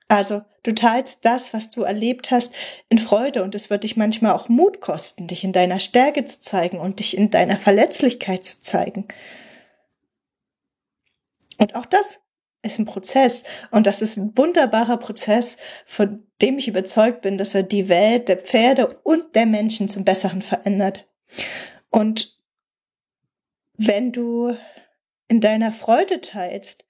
Also 0.09 0.43
du 0.63 0.75
teilst 0.75 1.25
das, 1.25 1.55
was 1.55 1.71
du 1.71 1.83
erlebt 1.83 2.31
hast, 2.31 2.53
in 2.89 2.99
Freude 2.99 3.43
und 3.43 3.55
es 3.55 3.71
wird 3.71 3.85
dich 3.85 3.97
manchmal 3.97 4.33
auch 4.33 4.49
Mut 4.49 4.81
kosten, 4.81 5.27
dich 5.27 5.43
in 5.43 5.53
deiner 5.53 5.81
Stärke 5.81 6.25
zu 6.25 6.41
zeigen 6.41 6.79
und 6.79 6.99
dich 6.99 7.17
in 7.17 7.31
deiner 7.31 7.57
Verletzlichkeit 7.57 8.45
zu 8.45 8.61
zeigen. 8.61 9.09
Und 11.63 11.77
auch 11.77 11.87
das 11.87 12.21
ist 12.63 12.81
ein 12.81 12.87
Prozess. 12.87 13.45
Und 13.71 13.87
das 13.87 14.03
ist 14.03 14.17
ein 14.17 14.37
wunderbarer 14.37 14.97
Prozess, 14.97 15.57
von 15.87 16.27
dem 16.41 16.59
ich 16.59 16.67
überzeugt 16.67 17.23
bin, 17.23 17.39
dass 17.39 17.55
er 17.55 17.63
die 17.63 17.89
Welt 17.89 18.29
der 18.29 18.37
Pferde 18.37 18.99
und 19.05 19.37
der 19.37 19.47
Menschen 19.47 19.89
zum 19.89 20.05
Besseren 20.05 20.43
verändert. 20.43 21.07
Und 21.89 22.37
wenn 23.75 24.11
du 24.11 24.57
in 25.29 25.41
deiner 25.41 25.71
Freude 25.71 26.21
teilst 26.21 26.85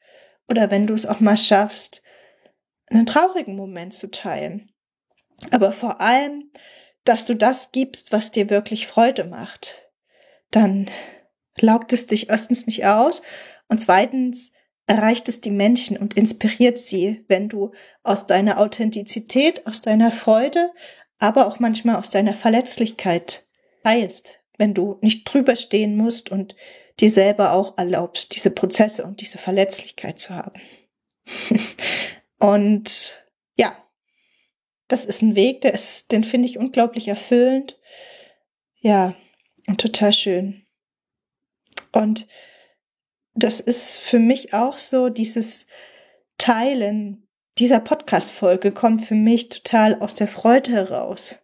oder 0.48 0.70
wenn 0.70 0.86
du 0.86 0.94
es 0.94 1.04
auch 1.04 1.20
mal 1.20 1.36
schaffst, 1.36 2.02
einen 2.86 3.04
traurigen 3.04 3.54
Moment 3.54 3.92
zu 3.92 4.10
teilen, 4.10 4.72
aber 5.50 5.72
vor 5.72 6.00
allem, 6.00 6.50
dass 7.04 7.26
du 7.26 7.36
das 7.36 7.72
gibst, 7.72 8.10
was 8.10 8.30
dir 8.30 8.48
wirklich 8.48 8.86
Freude 8.86 9.24
macht, 9.24 9.90
dann 10.50 10.86
laugt 11.60 11.92
es 11.92 12.06
dich 12.06 12.30
erstens 12.30 12.66
nicht 12.66 12.86
aus 12.86 13.22
und 13.68 13.80
zweitens 13.80 14.51
erreicht 14.86 15.28
es 15.28 15.40
die 15.40 15.50
Menschen 15.50 15.96
und 15.96 16.14
inspiriert 16.14 16.78
sie, 16.78 17.24
wenn 17.28 17.48
du 17.48 17.72
aus 18.02 18.26
deiner 18.26 18.58
Authentizität, 18.58 19.66
aus 19.66 19.80
deiner 19.80 20.10
Freude, 20.10 20.72
aber 21.18 21.46
auch 21.46 21.60
manchmal 21.60 21.96
aus 21.96 22.10
deiner 22.10 22.34
Verletzlichkeit 22.34 23.46
teilst, 23.84 24.40
wenn 24.58 24.74
du 24.74 24.98
nicht 25.00 25.24
drüber 25.24 25.56
stehen 25.56 25.96
musst 25.96 26.30
und 26.30 26.56
dir 27.00 27.10
selber 27.10 27.52
auch 27.52 27.78
erlaubst, 27.78 28.34
diese 28.34 28.50
Prozesse 28.50 29.04
und 29.04 29.20
diese 29.20 29.38
Verletzlichkeit 29.38 30.18
zu 30.18 30.34
haben. 30.34 30.60
und 32.38 33.14
ja, 33.56 33.76
das 34.88 35.04
ist 35.04 35.22
ein 35.22 35.36
Weg, 35.36 35.62
der 35.62 35.72
ist, 35.72 36.12
den 36.12 36.24
finde 36.24 36.48
ich 36.48 36.58
unglaublich 36.58 37.08
erfüllend. 37.08 37.78
Ja, 38.80 39.14
und 39.66 39.80
total 39.80 40.12
schön. 40.12 40.66
Und 41.92 42.26
das 43.34 43.60
ist 43.60 43.98
für 43.98 44.18
mich 44.18 44.54
auch 44.54 44.78
so, 44.78 45.08
dieses 45.08 45.66
Teilen 46.38 47.26
dieser 47.58 47.80
Podcast-Folge 47.80 48.72
kommt 48.72 49.04
für 49.04 49.14
mich 49.14 49.48
total 49.48 50.00
aus 50.00 50.14
der 50.14 50.28
Freude 50.28 50.70
heraus. 50.70 51.36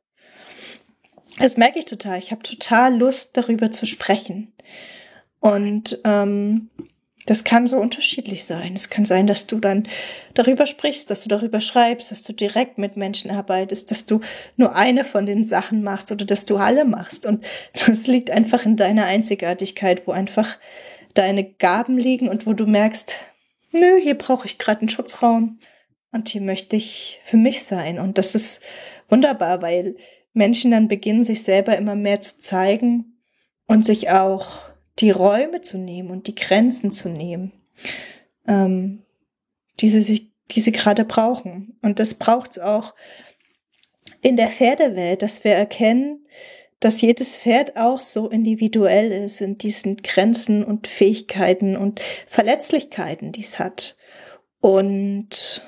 Das 1.38 1.56
merke 1.56 1.78
ich 1.78 1.84
total. 1.84 2.18
Ich 2.18 2.30
habe 2.30 2.42
total 2.42 2.96
Lust, 2.96 3.36
darüber 3.36 3.70
zu 3.70 3.86
sprechen. 3.86 4.52
Und 5.40 6.00
ähm, 6.04 6.70
das 7.26 7.44
kann 7.44 7.66
so 7.66 7.76
unterschiedlich 7.76 8.46
sein. 8.46 8.74
Es 8.74 8.88
kann 8.88 9.04
sein, 9.04 9.26
dass 9.26 9.46
du 9.46 9.60
dann 9.60 9.86
darüber 10.32 10.64
sprichst, 10.66 11.10
dass 11.10 11.22
du 11.22 11.28
darüber 11.28 11.60
schreibst, 11.60 12.10
dass 12.10 12.22
du 12.22 12.32
direkt 12.32 12.78
mit 12.78 12.96
Menschen 12.96 13.30
arbeitest, 13.30 13.90
dass 13.90 14.06
du 14.06 14.20
nur 14.56 14.74
eine 14.74 15.04
von 15.04 15.26
den 15.26 15.44
Sachen 15.44 15.82
machst 15.82 16.10
oder 16.10 16.24
dass 16.24 16.46
du 16.46 16.56
alle 16.56 16.86
machst. 16.86 17.26
Und 17.26 17.44
das 17.86 18.06
liegt 18.06 18.30
einfach 18.30 18.64
in 18.64 18.76
deiner 18.76 19.04
Einzigartigkeit, 19.04 20.06
wo 20.06 20.12
einfach 20.12 20.56
deine 21.18 21.44
Gaben 21.44 21.98
liegen 21.98 22.28
und 22.28 22.46
wo 22.46 22.52
du 22.52 22.64
merkst, 22.66 23.16
nö, 23.72 23.98
hier 24.00 24.16
brauche 24.16 24.46
ich 24.46 24.58
gerade 24.58 24.80
einen 24.80 24.88
Schutzraum 24.88 25.58
und 26.12 26.28
hier 26.28 26.40
möchte 26.40 26.76
ich 26.76 27.20
für 27.24 27.36
mich 27.36 27.64
sein. 27.64 27.98
Und 27.98 28.18
das 28.18 28.34
ist 28.34 28.62
wunderbar, 29.08 29.60
weil 29.60 29.96
Menschen 30.32 30.70
dann 30.70 30.86
beginnen, 30.86 31.24
sich 31.24 31.42
selber 31.42 31.76
immer 31.76 31.96
mehr 31.96 32.20
zu 32.20 32.38
zeigen 32.38 33.18
und 33.66 33.84
sich 33.84 34.10
auch 34.10 34.62
die 35.00 35.10
Räume 35.10 35.60
zu 35.60 35.76
nehmen 35.76 36.10
und 36.10 36.28
die 36.28 36.34
Grenzen 36.34 36.92
zu 36.92 37.08
nehmen, 37.08 37.52
ähm, 38.46 39.02
die 39.80 39.88
sie 39.88 40.02
sich, 40.02 40.30
die 40.52 40.60
sie 40.60 40.72
gerade 40.72 41.04
brauchen. 41.04 41.76
Und 41.82 41.98
das 41.98 42.14
braucht 42.14 42.52
es 42.52 42.58
auch 42.60 42.94
in 44.22 44.36
der 44.36 44.48
Pferdewelt, 44.48 45.22
dass 45.22 45.44
wir 45.44 45.52
erkennen, 45.52 46.26
dass 46.80 47.00
jedes 47.00 47.36
Pferd 47.36 47.76
auch 47.76 48.00
so 48.00 48.28
individuell 48.28 49.10
ist 49.10 49.40
in 49.40 49.58
diesen 49.58 49.96
Grenzen 49.96 50.64
und 50.64 50.86
Fähigkeiten 50.86 51.76
und 51.76 52.00
Verletzlichkeiten, 52.26 53.32
die 53.32 53.42
es 53.42 53.58
hat. 53.58 53.96
Und 54.60 55.62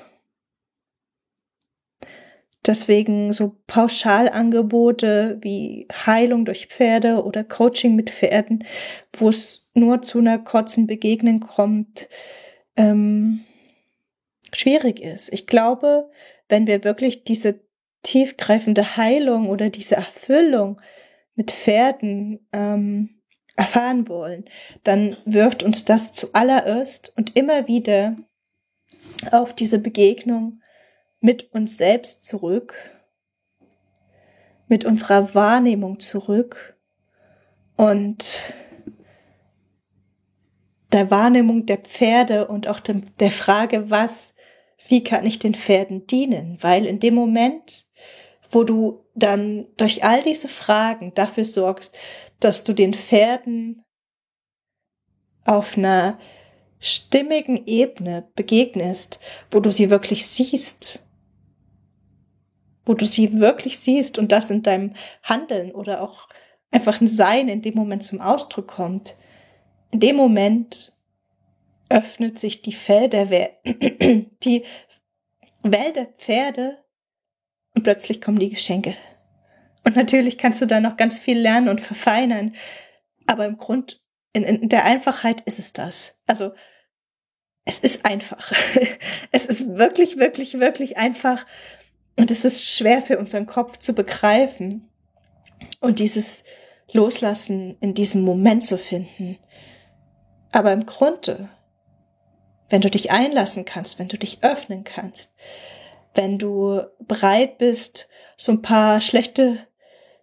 Deswegen 2.65 3.33
so 3.33 3.57
Pauschalangebote 3.65 5.39
wie 5.41 5.87
Heilung 5.91 6.45
durch 6.45 6.67
Pferde 6.67 7.23
oder 7.23 7.43
Coaching 7.43 7.95
mit 7.95 8.11
Pferden, 8.11 8.65
wo 9.13 9.29
es 9.29 9.67
nur 9.73 10.03
zu 10.03 10.19
einer 10.19 10.37
kurzen 10.37 10.85
Begegnung 10.85 11.39
kommt, 11.39 12.07
ähm, 12.75 13.43
schwierig 14.53 15.01
ist. 15.01 15.33
Ich 15.33 15.47
glaube, 15.47 16.11
wenn 16.49 16.67
wir 16.67 16.83
wirklich 16.83 17.23
diese 17.23 17.61
tiefgreifende 18.03 18.97
Heilung 18.97 19.49
oder 19.49 19.69
diese 19.69 19.95
Erfüllung 19.95 20.81
mit 21.35 21.51
Pferden 21.51 22.47
ähm, 22.51 23.21
erfahren 23.55 24.07
wollen, 24.07 24.45
dann 24.83 25.17
wirft 25.25 25.63
uns 25.63 25.85
das 25.85 26.13
zuallererst 26.13 27.13
und 27.15 27.35
immer 27.35 27.67
wieder 27.67 28.15
auf 29.31 29.53
diese 29.53 29.79
Begegnung 29.79 30.61
mit 31.19 31.53
uns 31.53 31.77
selbst 31.77 32.25
zurück, 32.25 32.73
mit 34.67 34.85
unserer 34.85 35.35
Wahrnehmung 35.35 35.99
zurück 35.99 36.75
und 37.75 38.41
der 40.91 41.11
Wahrnehmung 41.11 41.65
der 41.65 41.77
Pferde 41.77 42.47
und 42.47 42.67
auch 42.67 42.79
dem, 42.79 43.03
der 43.19 43.31
Frage, 43.31 43.89
was, 43.89 44.35
wie 44.87 45.03
kann 45.03 45.25
ich 45.25 45.39
den 45.39 45.55
Pferden 45.55 46.07
dienen? 46.07 46.57
Weil 46.61 46.85
in 46.85 46.99
dem 46.99 47.15
Moment, 47.15 47.85
wo 48.51 48.63
du 48.63 49.05
dann 49.15 49.67
durch 49.77 50.03
all 50.03 50.23
diese 50.23 50.47
Fragen 50.47 51.13
dafür 51.13 51.45
sorgst, 51.45 51.97
dass 52.39 52.63
du 52.63 52.73
den 52.73 52.93
Pferden 52.93 53.83
auf 55.45 55.77
einer 55.77 56.19
stimmigen 56.79 57.65
Ebene 57.65 58.27
begegnest, 58.35 59.19
wo 59.51 59.59
du 59.59 59.71
sie 59.71 59.89
wirklich 59.89 60.25
siehst, 60.25 60.99
wo 62.85 62.93
du 62.93 63.05
sie 63.05 63.39
wirklich 63.39 63.79
siehst 63.79 64.17
und 64.17 64.31
das 64.31 64.49
in 64.49 64.63
deinem 64.63 64.95
Handeln 65.23 65.71
oder 65.71 66.01
auch 66.01 66.27
einfach 66.71 66.99
ein 66.99 67.07
Sein 67.07 67.47
in 67.49 67.61
dem 67.61 67.75
Moment 67.75 68.03
zum 68.03 68.19
Ausdruck 68.21 68.67
kommt. 68.67 69.15
In 69.91 69.99
dem 69.99 70.15
Moment 70.15 70.97
öffnet 71.89 72.39
sich 72.39 72.61
die 72.61 72.73
Felder, 72.73 73.25
die 74.43 74.63
Welt 75.61 75.95
der 75.95 76.07
Pferde 76.07 76.77
und 77.81 77.83
plötzlich 77.83 78.21
kommen 78.21 78.37
die 78.37 78.51
Geschenke. 78.51 78.93
Und 79.83 79.95
natürlich 79.95 80.37
kannst 80.37 80.61
du 80.61 80.67
da 80.67 80.79
noch 80.79 80.97
ganz 80.97 81.17
viel 81.17 81.39
lernen 81.39 81.67
und 81.67 81.81
verfeinern, 81.81 82.55
aber 83.25 83.47
im 83.47 83.57
Grund, 83.57 83.99
in, 84.33 84.43
in 84.43 84.69
der 84.69 84.85
Einfachheit 84.85 85.41
ist 85.41 85.57
es 85.57 85.73
das. 85.73 86.19
Also, 86.27 86.51
es 87.65 87.79
ist 87.79 88.05
einfach. 88.05 88.51
es 89.31 89.47
ist 89.47 89.67
wirklich, 89.67 90.17
wirklich, 90.17 90.59
wirklich 90.59 90.97
einfach. 90.97 91.47
Und 92.15 92.29
es 92.29 92.45
ist 92.45 92.69
schwer 92.69 93.01
für 93.01 93.17
unseren 93.17 93.47
Kopf 93.47 93.79
zu 93.79 93.95
begreifen 93.95 94.87
und 95.79 95.97
dieses 95.97 96.43
Loslassen 96.91 97.77
in 97.79 97.95
diesem 97.95 98.21
Moment 98.21 98.63
zu 98.63 98.77
finden. 98.77 99.39
Aber 100.51 100.71
im 100.71 100.85
Grunde, 100.85 101.49
wenn 102.69 102.81
du 102.81 102.91
dich 102.91 103.09
einlassen 103.09 103.65
kannst, 103.65 103.97
wenn 103.97 104.07
du 104.07 104.19
dich 104.19 104.43
öffnen 104.43 104.83
kannst, 104.83 105.33
wenn 106.13 106.37
du 106.37 106.81
bereit 106.99 107.57
bist, 107.57 108.09
so 108.37 108.51
ein 108.51 108.61
paar 108.61 109.01
schlechte 109.01 109.59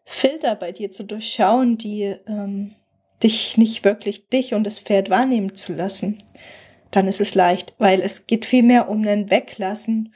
Filter 0.05 0.55
bei 0.55 0.73
dir 0.73 0.91
zu 0.91 1.05
durchschauen, 1.05 1.79
die 1.79 2.17
ähm, 2.27 2.75
dich 3.23 3.57
nicht 3.57 3.85
wirklich 3.85 4.29
dich 4.29 4.55
und 4.55 4.65
das 4.65 4.79
Pferd 4.79 5.11
wahrnehmen 5.11 5.55
zu 5.55 5.73
lassen, 5.73 6.23
dann 6.91 7.09
ist 7.09 7.21
es 7.21 7.35
leicht, 7.35 7.75
weil 7.79 8.01
es 8.01 8.27
geht 8.27 8.47
vielmehr 8.47 8.89
um 8.89 9.07
ein 9.07 9.31
Weglassen 9.31 10.15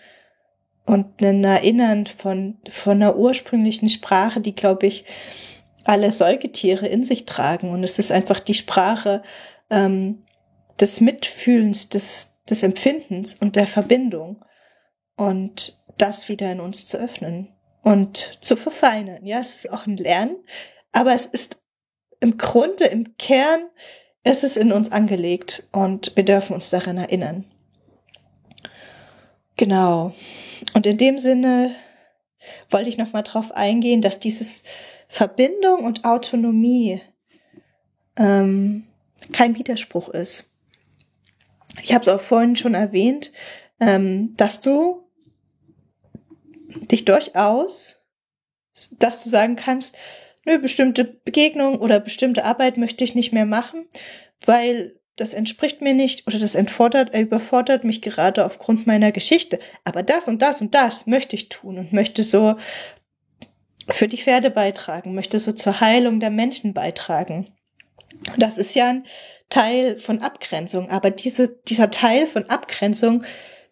und 0.84 1.22
ein 1.22 1.44
Erinnern 1.44 2.06
von, 2.06 2.58
von 2.70 3.02
einer 3.02 3.16
ursprünglichen 3.16 3.88
Sprache, 3.88 4.40
die, 4.40 4.54
glaube 4.54 4.86
ich, 4.86 5.04
alle 5.84 6.12
Säugetiere 6.12 6.86
in 6.86 7.04
sich 7.04 7.26
tragen. 7.26 7.70
Und 7.70 7.84
es 7.84 7.98
ist 7.98 8.12
einfach 8.12 8.40
die 8.40 8.54
Sprache 8.54 9.22
ähm, 9.70 10.24
des 10.80 11.00
Mitfühlens, 11.00 11.88
des, 11.88 12.40
des 12.48 12.62
Empfindens 12.62 13.34
und 13.34 13.56
der 13.56 13.66
Verbindung. 13.66 14.44
Und 15.16 15.82
das 15.98 16.28
wieder 16.28 16.50
in 16.50 16.60
uns 16.60 16.86
zu 16.86 16.98
öffnen 16.98 17.48
und 17.82 18.38
zu 18.40 18.56
verfeinern. 18.56 19.24
Ja, 19.24 19.38
es 19.38 19.54
ist 19.54 19.70
auch 19.70 19.86
ein 19.86 19.96
Lernen, 19.96 20.36
aber 20.92 21.14
es 21.14 21.26
ist 21.26 21.62
im 22.20 22.38
Grunde, 22.38 22.84
im 22.84 23.16
Kern, 23.18 23.68
es 24.22 24.44
ist 24.44 24.56
in 24.56 24.72
uns 24.72 24.92
angelegt 24.92 25.68
und 25.72 26.14
wir 26.16 26.24
dürfen 26.24 26.54
uns 26.54 26.70
daran 26.70 26.96
erinnern. 26.96 27.44
Genau. 29.56 30.14
Und 30.74 30.86
in 30.86 30.96
dem 30.96 31.18
Sinne 31.18 31.74
wollte 32.70 32.88
ich 32.88 32.98
nochmal 32.98 33.22
drauf 33.22 33.52
eingehen, 33.52 34.00
dass 34.00 34.18
dieses 34.18 34.62
Verbindung 35.08 35.84
und 35.84 36.04
Autonomie 36.04 37.00
ähm, 38.16 38.86
kein 39.32 39.56
Widerspruch 39.56 40.08
ist. 40.08 40.50
Ich 41.82 41.92
habe 41.92 42.02
es 42.02 42.08
auch 42.08 42.20
vorhin 42.20 42.56
schon 42.56 42.74
erwähnt, 42.74 43.32
ähm, 43.80 44.34
dass 44.36 44.60
du 44.60 45.01
dich 46.90 47.04
durchaus, 47.04 48.00
dass 48.98 49.22
du 49.22 49.30
sagen 49.30 49.56
kannst, 49.56 49.96
nö, 50.44 50.58
bestimmte 50.58 51.04
Begegnung 51.04 51.78
oder 51.78 52.00
bestimmte 52.00 52.44
Arbeit 52.44 52.76
möchte 52.76 53.04
ich 53.04 53.14
nicht 53.14 53.32
mehr 53.32 53.46
machen, 53.46 53.86
weil 54.44 54.98
das 55.16 55.34
entspricht 55.34 55.82
mir 55.82 55.94
nicht 55.94 56.26
oder 56.26 56.38
das 56.38 56.54
entfordert, 56.54 57.14
überfordert 57.14 57.84
mich 57.84 58.00
gerade 58.00 58.44
aufgrund 58.44 58.86
meiner 58.86 59.12
Geschichte. 59.12 59.60
Aber 59.84 60.02
das 60.02 60.26
und 60.26 60.40
das 60.40 60.60
und 60.60 60.74
das 60.74 61.06
möchte 61.06 61.36
ich 61.36 61.48
tun 61.48 61.78
und 61.78 61.92
möchte 61.92 62.24
so 62.24 62.56
für 63.88 64.08
die 64.08 64.16
Pferde 64.16 64.50
beitragen, 64.50 65.14
möchte 65.14 65.38
so 65.38 65.52
zur 65.52 65.80
Heilung 65.80 66.20
der 66.20 66.30
Menschen 66.30 66.72
beitragen. 66.72 67.52
Das 68.38 68.56
ist 68.56 68.74
ja 68.74 68.88
ein 68.88 69.06
Teil 69.48 69.98
von 69.98 70.22
Abgrenzung, 70.22 70.88
aber 70.88 71.10
diese, 71.10 71.60
dieser 71.68 71.90
Teil 71.90 72.26
von 72.26 72.48
Abgrenzung 72.48 73.24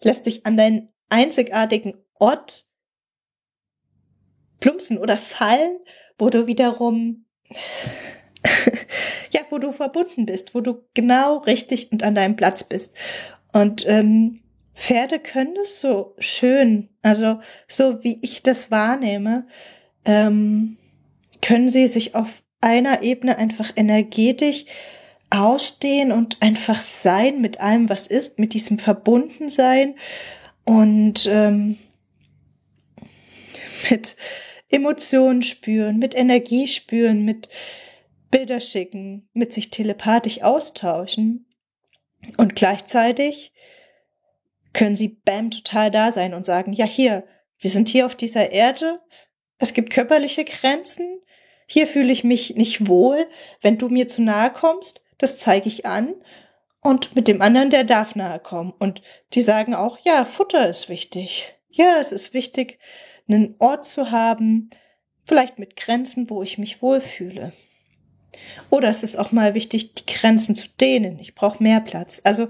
lässt 0.02 0.24
sich 0.24 0.44
an 0.44 0.56
deinen 0.56 0.90
einzigartigen 1.08 1.94
Ort 2.18 2.66
plumpsen 4.60 4.98
oder 4.98 5.16
fallen, 5.16 5.78
wo 6.18 6.30
du 6.30 6.46
wiederum 6.46 7.24
ja, 9.30 9.40
wo 9.50 9.58
du 9.58 9.72
verbunden 9.72 10.26
bist, 10.26 10.54
wo 10.54 10.60
du 10.60 10.82
genau 10.94 11.38
richtig 11.38 11.92
und 11.92 12.02
an 12.02 12.14
deinem 12.14 12.36
Platz 12.36 12.64
bist. 12.64 12.96
Und 13.52 13.86
ähm, 13.86 14.40
Pferde 14.74 15.18
können 15.18 15.54
das 15.54 15.80
so 15.80 16.14
schön, 16.18 16.88
also 17.02 17.40
so 17.68 18.02
wie 18.02 18.18
ich 18.22 18.42
das 18.42 18.70
wahrnehme, 18.70 19.46
ähm, 20.04 20.78
können 21.42 21.68
sie 21.68 21.86
sich 21.86 22.14
auf 22.14 22.42
einer 22.60 23.02
Ebene 23.02 23.36
einfach 23.36 23.72
energetisch 23.76 24.64
ausstehen 25.30 26.12
und 26.12 26.40
einfach 26.40 26.80
sein 26.80 27.40
mit 27.40 27.60
allem, 27.60 27.88
was 27.88 28.06
ist, 28.06 28.38
mit 28.38 28.54
diesem 28.54 28.78
Verbundensein 28.78 29.94
und 30.64 31.26
ähm, 31.30 31.78
mit 33.90 34.16
Emotionen 34.70 35.42
spüren, 35.42 35.98
mit 35.98 36.14
Energie 36.14 36.68
spüren, 36.68 37.24
mit 37.24 37.48
Bilder 38.30 38.60
schicken, 38.60 39.28
mit 39.32 39.52
sich 39.52 39.70
telepathisch 39.70 40.42
austauschen. 40.42 41.46
Und 42.36 42.54
gleichzeitig 42.54 43.52
können 44.72 44.96
sie 44.96 45.08
bam 45.08 45.50
total 45.50 45.90
da 45.90 46.12
sein 46.12 46.34
und 46.34 46.44
sagen, 46.44 46.72
ja 46.72 46.84
hier, 46.84 47.24
wir 47.58 47.70
sind 47.70 47.88
hier 47.88 48.06
auf 48.06 48.14
dieser 48.14 48.52
Erde, 48.52 49.00
es 49.58 49.74
gibt 49.74 49.90
körperliche 49.90 50.44
Grenzen, 50.44 51.20
hier 51.66 51.86
fühle 51.86 52.12
ich 52.12 52.24
mich 52.24 52.56
nicht 52.56 52.88
wohl, 52.88 53.26
wenn 53.62 53.78
du 53.78 53.88
mir 53.88 54.08
zu 54.08 54.22
nahe 54.22 54.52
kommst, 54.52 55.04
das 55.18 55.38
zeige 55.38 55.68
ich 55.68 55.86
an. 55.86 56.14
Und 56.80 57.14
mit 57.14 57.28
dem 57.28 57.42
anderen, 57.42 57.70
der 57.70 57.84
darf 57.84 58.16
nahe 58.16 58.40
kommen. 58.40 58.72
Und 58.78 59.02
die 59.34 59.42
sagen 59.42 59.74
auch, 59.74 59.98
ja, 60.02 60.24
Futter 60.24 60.68
ist 60.68 60.88
wichtig. 60.88 61.54
Ja, 61.68 61.98
es 62.00 62.10
ist 62.10 62.32
wichtig, 62.32 62.78
einen 63.32 63.54
Ort 63.58 63.84
zu 63.84 64.10
haben, 64.10 64.70
vielleicht 65.26 65.58
mit 65.58 65.76
Grenzen, 65.76 66.30
wo 66.30 66.42
ich 66.42 66.58
mich 66.58 66.82
wohlfühle. 66.82 67.52
Oder 68.70 68.88
es 68.88 69.02
ist 69.02 69.16
auch 69.16 69.32
mal 69.32 69.54
wichtig, 69.54 69.94
die 69.94 70.06
Grenzen 70.06 70.54
zu 70.54 70.68
dehnen. 70.80 71.18
Ich 71.18 71.34
brauche 71.34 71.62
mehr 71.62 71.80
Platz. 71.80 72.20
Also 72.24 72.48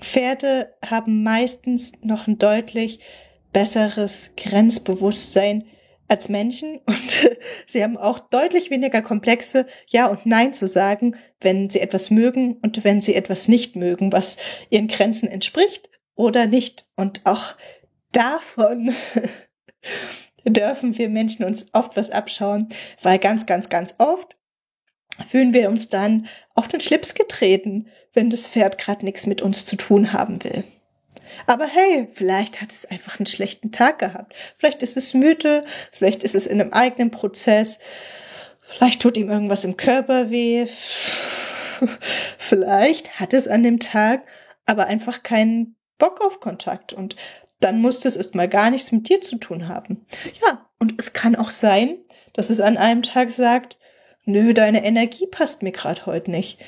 Pferde 0.00 0.74
haben 0.84 1.22
meistens 1.22 1.92
noch 2.02 2.26
ein 2.26 2.38
deutlich 2.38 3.00
besseres 3.52 4.34
Grenzbewusstsein 4.36 5.64
als 6.06 6.28
Menschen 6.28 6.78
und 6.86 7.30
sie 7.66 7.82
haben 7.82 7.96
auch 7.96 8.18
deutlich 8.18 8.70
weniger 8.70 9.02
komplexe 9.02 9.66
Ja 9.88 10.06
und 10.06 10.26
Nein 10.26 10.54
zu 10.54 10.66
sagen, 10.66 11.16
wenn 11.40 11.68
sie 11.68 11.80
etwas 11.80 12.10
mögen 12.10 12.54
und 12.62 12.82
wenn 12.84 13.00
sie 13.00 13.14
etwas 13.14 13.48
nicht 13.48 13.76
mögen, 13.76 14.12
was 14.12 14.38
ihren 14.70 14.88
Grenzen 14.88 15.28
entspricht 15.28 15.90
oder 16.14 16.46
nicht. 16.46 16.86
Und 16.96 17.26
auch 17.26 17.56
davon 18.12 18.94
dürfen 20.44 20.96
wir 20.96 21.08
Menschen 21.08 21.44
uns 21.44 21.66
oft 21.72 21.96
was 21.96 22.10
abschauen, 22.10 22.68
weil 23.02 23.18
ganz, 23.18 23.46
ganz, 23.46 23.68
ganz 23.68 23.94
oft 23.98 24.36
fühlen 25.28 25.52
wir 25.52 25.68
uns 25.68 25.88
dann 25.88 26.28
auf 26.54 26.68
den 26.68 26.80
Schlips 26.80 27.14
getreten, 27.14 27.88
wenn 28.14 28.30
das 28.30 28.48
Pferd 28.48 28.78
gerade 28.78 29.04
nichts 29.04 29.26
mit 29.26 29.42
uns 29.42 29.64
zu 29.64 29.76
tun 29.76 30.12
haben 30.12 30.42
will. 30.44 30.64
Aber 31.46 31.66
hey, 31.66 32.08
vielleicht 32.12 32.60
hat 32.60 32.72
es 32.72 32.86
einfach 32.86 33.18
einen 33.18 33.26
schlechten 33.26 33.72
Tag 33.72 33.98
gehabt. 33.98 34.34
Vielleicht 34.56 34.82
ist 34.82 34.96
es 34.96 35.14
müde, 35.14 35.64
vielleicht 35.92 36.22
ist 36.22 36.34
es 36.34 36.46
in 36.46 36.60
einem 36.60 36.72
eigenen 36.72 37.10
Prozess, 37.10 37.78
vielleicht 38.60 39.02
tut 39.02 39.16
ihm 39.16 39.30
irgendwas 39.30 39.64
im 39.64 39.76
Körper 39.76 40.30
weh, 40.30 40.66
vielleicht 42.38 43.20
hat 43.20 43.34
es 43.34 43.48
an 43.48 43.62
dem 43.62 43.78
Tag 43.78 44.22
aber 44.66 44.86
einfach 44.86 45.22
keinen 45.22 45.76
Bock 45.96 46.20
auf 46.20 46.40
Kontakt 46.40 46.92
und 46.92 47.16
dann 47.60 47.80
muss 47.80 48.04
es 48.04 48.16
erstmal 48.16 48.48
gar 48.48 48.70
nichts 48.70 48.92
mit 48.92 49.08
dir 49.08 49.20
zu 49.20 49.36
tun 49.36 49.68
haben. 49.68 50.06
Ja, 50.42 50.66
und 50.78 50.94
es 50.98 51.12
kann 51.12 51.36
auch 51.36 51.50
sein, 51.50 51.96
dass 52.32 52.50
es 52.50 52.60
an 52.60 52.76
einem 52.76 53.02
Tag 53.02 53.32
sagt, 53.32 53.78
nö, 54.24 54.54
deine 54.54 54.84
Energie 54.84 55.26
passt 55.26 55.62
mir 55.62 55.72
gerade 55.72 56.06
heute 56.06 56.30
nicht. 56.30 56.60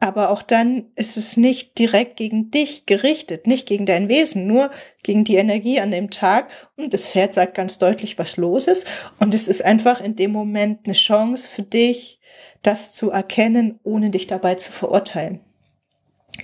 Aber 0.00 0.30
auch 0.30 0.42
dann 0.42 0.86
ist 0.96 1.16
es 1.16 1.36
nicht 1.36 1.78
direkt 1.78 2.16
gegen 2.16 2.50
dich 2.50 2.86
gerichtet, 2.86 3.46
nicht 3.46 3.68
gegen 3.68 3.86
dein 3.86 4.08
Wesen, 4.08 4.48
nur 4.48 4.72
gegen 5.04 5.22
die 5.22 5.36
Energie 5.36 5.78
an 5.78 5.92
dem 5.92 6.10
Tag. 6.10 6.48
Und 6.74 6.92
das 6.92 7.06
Pferd 7.06 7.34
sagt 7.34 7.54
ganz 7.54 7.78
deutlich, 7.78 8.18
was 8.18 8.36
los 8.36 8.66
ist. 8.66 8.84
Und 9.20 9.32
es 9.32 9.46
ist 9.46 9.64
einfach 9.64 10.00
in 10.00 10.16
dem 10.16 10.32
Moment 10.32 10.80
eine 10.86 10.94
Chance 10.94 11.48
für 11.48 11.62
dich, 11.62 12.18
das 12.62 12.92
zu 12.92 13.12
erkennen, 13.12 13.78
ohne 13.84 14.10
dich 14.10 14.26
dabei 14.26 14.56
zu 14.56 14.72
verurteilen. 14.72 15.38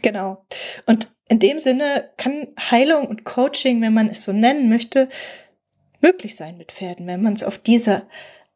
Genau. 0.03 0.44
Und 0.87 1.09
in 1.29 1.38
dem 1.38 1.59
Sinne 1.59 2.11
kann 2.16 2.48
Heilung 2.59 3.07
und 3.07 3.24
Coaching, 3.24 3.81
wenn 3.81 3.94
man 3.94 4.09
es 4.09 4.24
so 4.24 4.33
nennen 4.33 4.68
möchte, 4.68 5.09
möglich 6.01 6.37
sein 6.37 6.57
mit 6.57 6.72
Pferden, 6.72 7.07
wenn 7.07 7.22
man 7.22 7.35
es 7.35 7.42
auf 7.42 7.59
diese 7.59 8.07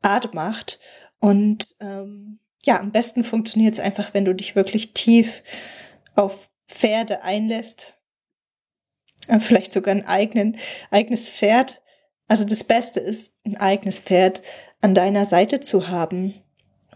Art 0.01 0.35
macht. 0.35 0.81
Und 1.21 1.67
ähm, 1.81 2.39
ja, 2.65 2.79
am 2.79 2.93
besten 2.93 3.25
funktioniert 3.25 3.75
es 3.75 3.81
einfach, 3.81 4.15
wenn 4.15 4.25
du 4.25 4.35
dich 4.35 4.57
wirklich 4.57 4.95
tief 4.95 5.43
auf 6.15 6.49
Pferde 6.69 7.23
einlässt. 7.23 7.95
Äh, 9.29 9.41
vielleicht 9.41 9.73
sogar 9.73 9.95
ein 9.95 10.07
eigenen, 10.07 10.59
eigenes 10.91 11.29
Pferd. 11.29 11.83
Also 12.29 12.45
das 12.45 12.65
Beste 12.65 13.01
ist, 13.01 13.35
ein 13.45 13.57
eigenes 13.57 13.99
Pferd 13.99 14.43
an 14.81 14.95
deiner 14.95 15.27
Seite 15.27 15.61
zu 15.61 15.89
haben, 15.89 16.35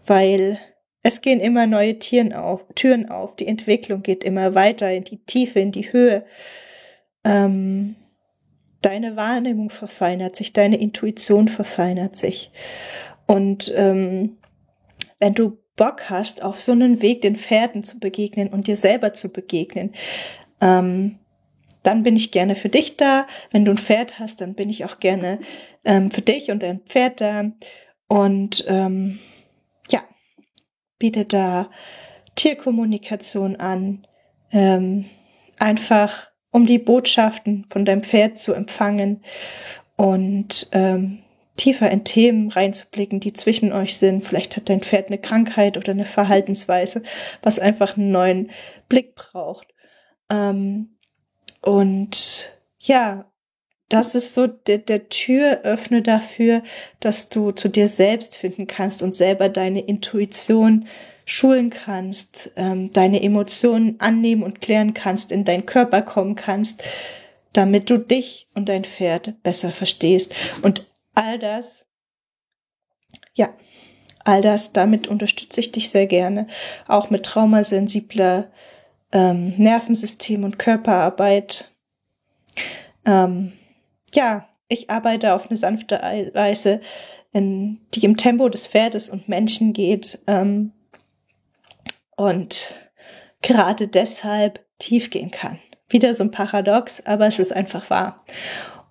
weil 0.05 0.59
es 1.07 1.21
gehen 1.21 1.39
immer 1.39 1.67
neue 1.67 1.99
Tieren 1.99 2.33
auf, 2.33 2.65
Türen 2.75 3.09
auf, 3.09 3.37
die 3.37 3.47
Entwicklung 3.47 4.03
geht 4.03 4.25
immer 4.25 4.55
weiter 4.55 4.91
in 4.91 5.05
die 5.05 5.19
Tiefe, 5.19 5.61
in 5.61 5.71
die 5.71 5.93
Höhe. 5.93 6.25
Ähm, 7.23 7.95
deine 8.81 9.15
Wahrnehmung 9.15 9.69
verfeinert 9.69 10.35
sich, 10.35 10.51
deine 10.51 10.75
Intuition 10.75 11.47
verfeinert 11.47 12.17
sich. 12.17 12.51
Und 13.25 13.71
ähm, 13.73 14.35
wenn 15.17 15.33
du 15.33 15.57
Bock 15.77 16.09
hast, 16.09 16.43
auf 16.43 16.61
so 16.61 16.73
einen 16.73 17.01
Weg 17.01 17.21
den 17.21 17.37
Pferden 17.37 17.85
zu 17.85 18.01
begegnen 18.01 18.49
und 18.49 18.67
dir 18.67 18.75
selber 18.75 19.13
zu 19.13 19.31
begegnen, 19.31 19.93
ähm, 20.59 21.19
dann 21.83 22.03
bin 22.03 22.17
ich 22.17 22.31
gerne 22.31 22.55
für 22.55 22.67
dich 22.67 22.97
da. 22.97 23.27
Wenn 23.51 23.63
du 23.63 23.71
ein 23.71 23.77
Pferd 23.77 24.19
hast, 24.19 24.41
dann 24.41 24.55
bin 24.55 24.69
ich 24.69 24.83
auch 24.83 24.99
gerne 24.99 25.39
ähm, 25.85 26.11
für 26.11 26.21
dich 26.21 26.51
und 26.51 26.63
dein 26.63 26.81
Pferd 26.81 27.21
da. 27.21 27.49
Und 28.09 28.65
ähm, 28.67 29.19
biete 30.99 31.25
da 31.25 31.69
Tierkommunikation 32.35 33.55
an, 33.55 34.05
ähm, 34.51 35.05
einfach 35.57 36.29
um 36.51 36.65
die 36.65 36.79
Botschaften 36.79 37.65
von 37.69 37.85
deinem 37.85 38.03
Pferd 38.03 38.37
zu 38.37 38.53
empfangen 38.53 39.23
und 39.95 40.69
ähm, 40.71 41.19
tiefer 41.57 41.89
in 41.89 42.03
Themen 42.03 42.49
reinzublicken, 42.49 43.19
die 43.19 43.33
zwischen 43.33 43.73
euch 43.73 43.97
sind. 43.97 44.25
Vielleicht 44.25 44.55
hat 44.55 44.69
dein 44.69 44.81
Pferd 44.81 45.07
eine 45.07 45.17
Krankheit 45.17 45.75
oder 45.75 45.91
eine 45.91 46.05
Verhaltensweise, 46.05 47.03
was 47.41 47.59
einfach 47.59 47.97
einen 47.97 48.11
neuen 48.11 48.51
Blick 48.87 49.15
braucht. 49.15 49.67
Ähm, 50.29 50.97
und 51.61 52.51
ja, 52.79 53.25
das 53.89 54.15
ist 54.15 54.33
so 54.33 54.47
der, 54.47 54.79
der 54.79 55.09
Türöffner 55.09 56.01
dafür, 56.01 56.63
dass 56.99 57.29
du 57.29 57.51
zu 57.51 57.69
dir 57.69 57.87
selbst 57.87 58.35
finden 58.35 58.67
kannst 58.67 59.01
und 59.01 59.15
selber 59.15 59.49
deine 59.49 59.81
Intuition 59.81 60.87
schulen 61.25 61.69
kannst, 61.69 62.51
ähm, 62.55 62.91
deine 62.93 63.21
Emotionen 63.21 63.99
annehmen 63.99 64.43
und 64.43 64.61
klären 64.61 64.93
kannst, 64.93 65.31
in 65.31 65.43
deinen 65.43 65.65
Körper 65.65 66.01
kommen 66.01 66.35
kannst, 66.35 66.83
damit 67.53 67.89
du 67.89 67.97
dich 67.97 68.47
und 68.53 68.69
dein 68.69 68.83
Pferd 68.83 69.41
besser 69.43 69.71
verstehst. 69.71 70.33
Und 70.61 70.85
all 71.15 71.39
das, 71.39 71.85
ja, 73.33 73.53
all 74.23 74.41
das, 74.41 74.73
damit 74.73 75.07
unterstütze 75.07 75.59
ich 75.59 75.71
dich 75.71 75.89
sehr 75.89 76.07
gerne, 76.07 76.47
auch 76.87 77.09
mit 77.09 77.25
traumasensibler 77.25 78.51
ähm, 79.11 79.53
Nervensystem 79.57 80.43
und 80.43 80.59
Körperarbeit. 80.59 81.71
Ähm, 83.05 83.53
ja, 84.13 84.47
ich 84.67 84.89
arbeite 84.89 85.33
auf 85.33 85.49
eine 85.49 85.57
sanfte 85.57 85.95
Weise, 86.33 86.81
in, 87.31 87.79
die 87.93 88.03
im 88.05 88.17
Tempo 88.17 88.49
des 88.49 88.67
Pferdes 88.67 89.09
und 89.09 89.29
Menschen 89.29 89.73
geht 89.73 90.19
ähm, 90.27 90.71
und 92.15 92.73
gerade 93.41 93.87
deshalb 93.87 94.65
tief 94.79 95.09
gehen 95.09 95.31
kann. 95.31 95.59
Wieder 95.89 96.13
so 96.13 96.23
ein 96.23 96.31
Paradox, 96.31 97.05
aber 97.05 97.27
es 97.27 97.39
ist 97.39 97.53
einfach 97.53 97.89
wahr. 97.89 98.25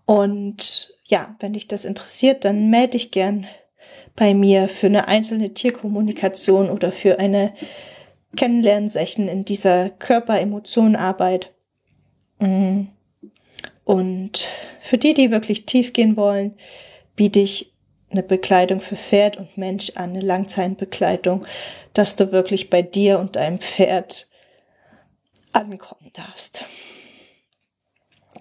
Und 0.06 0.94
ja, 1.04 1.36
wenn 1.40 1.52
dich 1.52 1.68
das 1.68 1.84
interessiert, 1.84 2.44
dann 2.44 2.70
melde 2.70 2.92
dich 2.92 3.10
gern 3.10 3.46
bei 4.14 4.32
mir 4.32 4.68
für 4.68 4.86
eine 4.86 5.08
einzelne 5.08 5.52
Tierkommunikation 5.52 6.70
oder 6.70 6.90
für 6.90 7.18
eine 7.18 7.52
Kennenlernsession 8.34 9.28
in 9.28 9.44
dieser 9.44 9.90
Körper-Emotionen-Arbeit. 9.90 11.52
Mhm. 12.38 12.88
Und 13.86 14.48
für 14.82 14.98
die, 14.98 15.14
die 15.14 15.30
wirklich 15.30 15.64
tief 15.64 15.92
gehen 15.92 16.16
wollen, 16.16 16.54
biete 17.14 17.38
ich 17.38 17.72
eine 18.10 18.24
Bekleidung 18.24 18.80
für 18.80 18.96
Pferd 18.96 19.36
und 19.36 19.56
Mensch 19.56 19.92
an, 19.94 20.10
eine 20.10 20.20
Langzeitbekleidung, 20.20 21.46
dass 21.94 22.16
du 22.16 22.32
wirklich 22.32 22.68
bei 22.68 22.82
dir 22.82 23.20
und 23.20 23.36
deinem 23.36 23.60
Pferd 23.60 24.26
ankommen 25.52 26.10
darfst. 26.14 26.64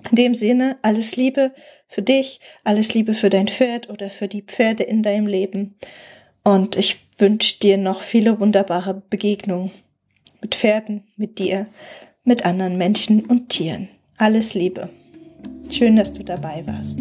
In 0.10 0.16
dem 0.16 0.34
Sinne, 0.34 0.78
alles 0.82 1.16
Liebe 1.16 1.54
für 1.88 2.02
dich, 2.02 2.40
alles 2.64 2.96
Liebe 2.96 3.14
für 3.14 3.30
dein 3.30 3.48
Pferd 3.48 3.88
oder 3.92 4.10
für 4.10 4.28
die 4.28 4.42
Pferde 4.42 4.82
in 4.82 5.04
deinem 5.04 5.28
Leben. 5.28 5.76
Und 6.44 6.76
ich 6.76 6.98
wünsche 7.20 7.60
dir 7.60 7.78
noch 7.78 8.02
viele 8.02 8.40
wunderbare 8.40 9.04
Begegnungen 9.12 9.70
mit 10.42 10.56
Pferden, 10.56 11.04
mit 11.18 11.38
dir, 11.38 11.68
mit 12.24 12.46
anderen 12.46 12.78
Menschen 12.80 13.24
und 13.28 13.50
Tieren. 13.50 13.90
Alles 14.18 14.56
Liebe. 14.56 14.90
Schön, 15.70 15.96
dass 15.96 16.14
du 16.14 16.24
dabei 16.24 16.64
warst. 16.68 17.00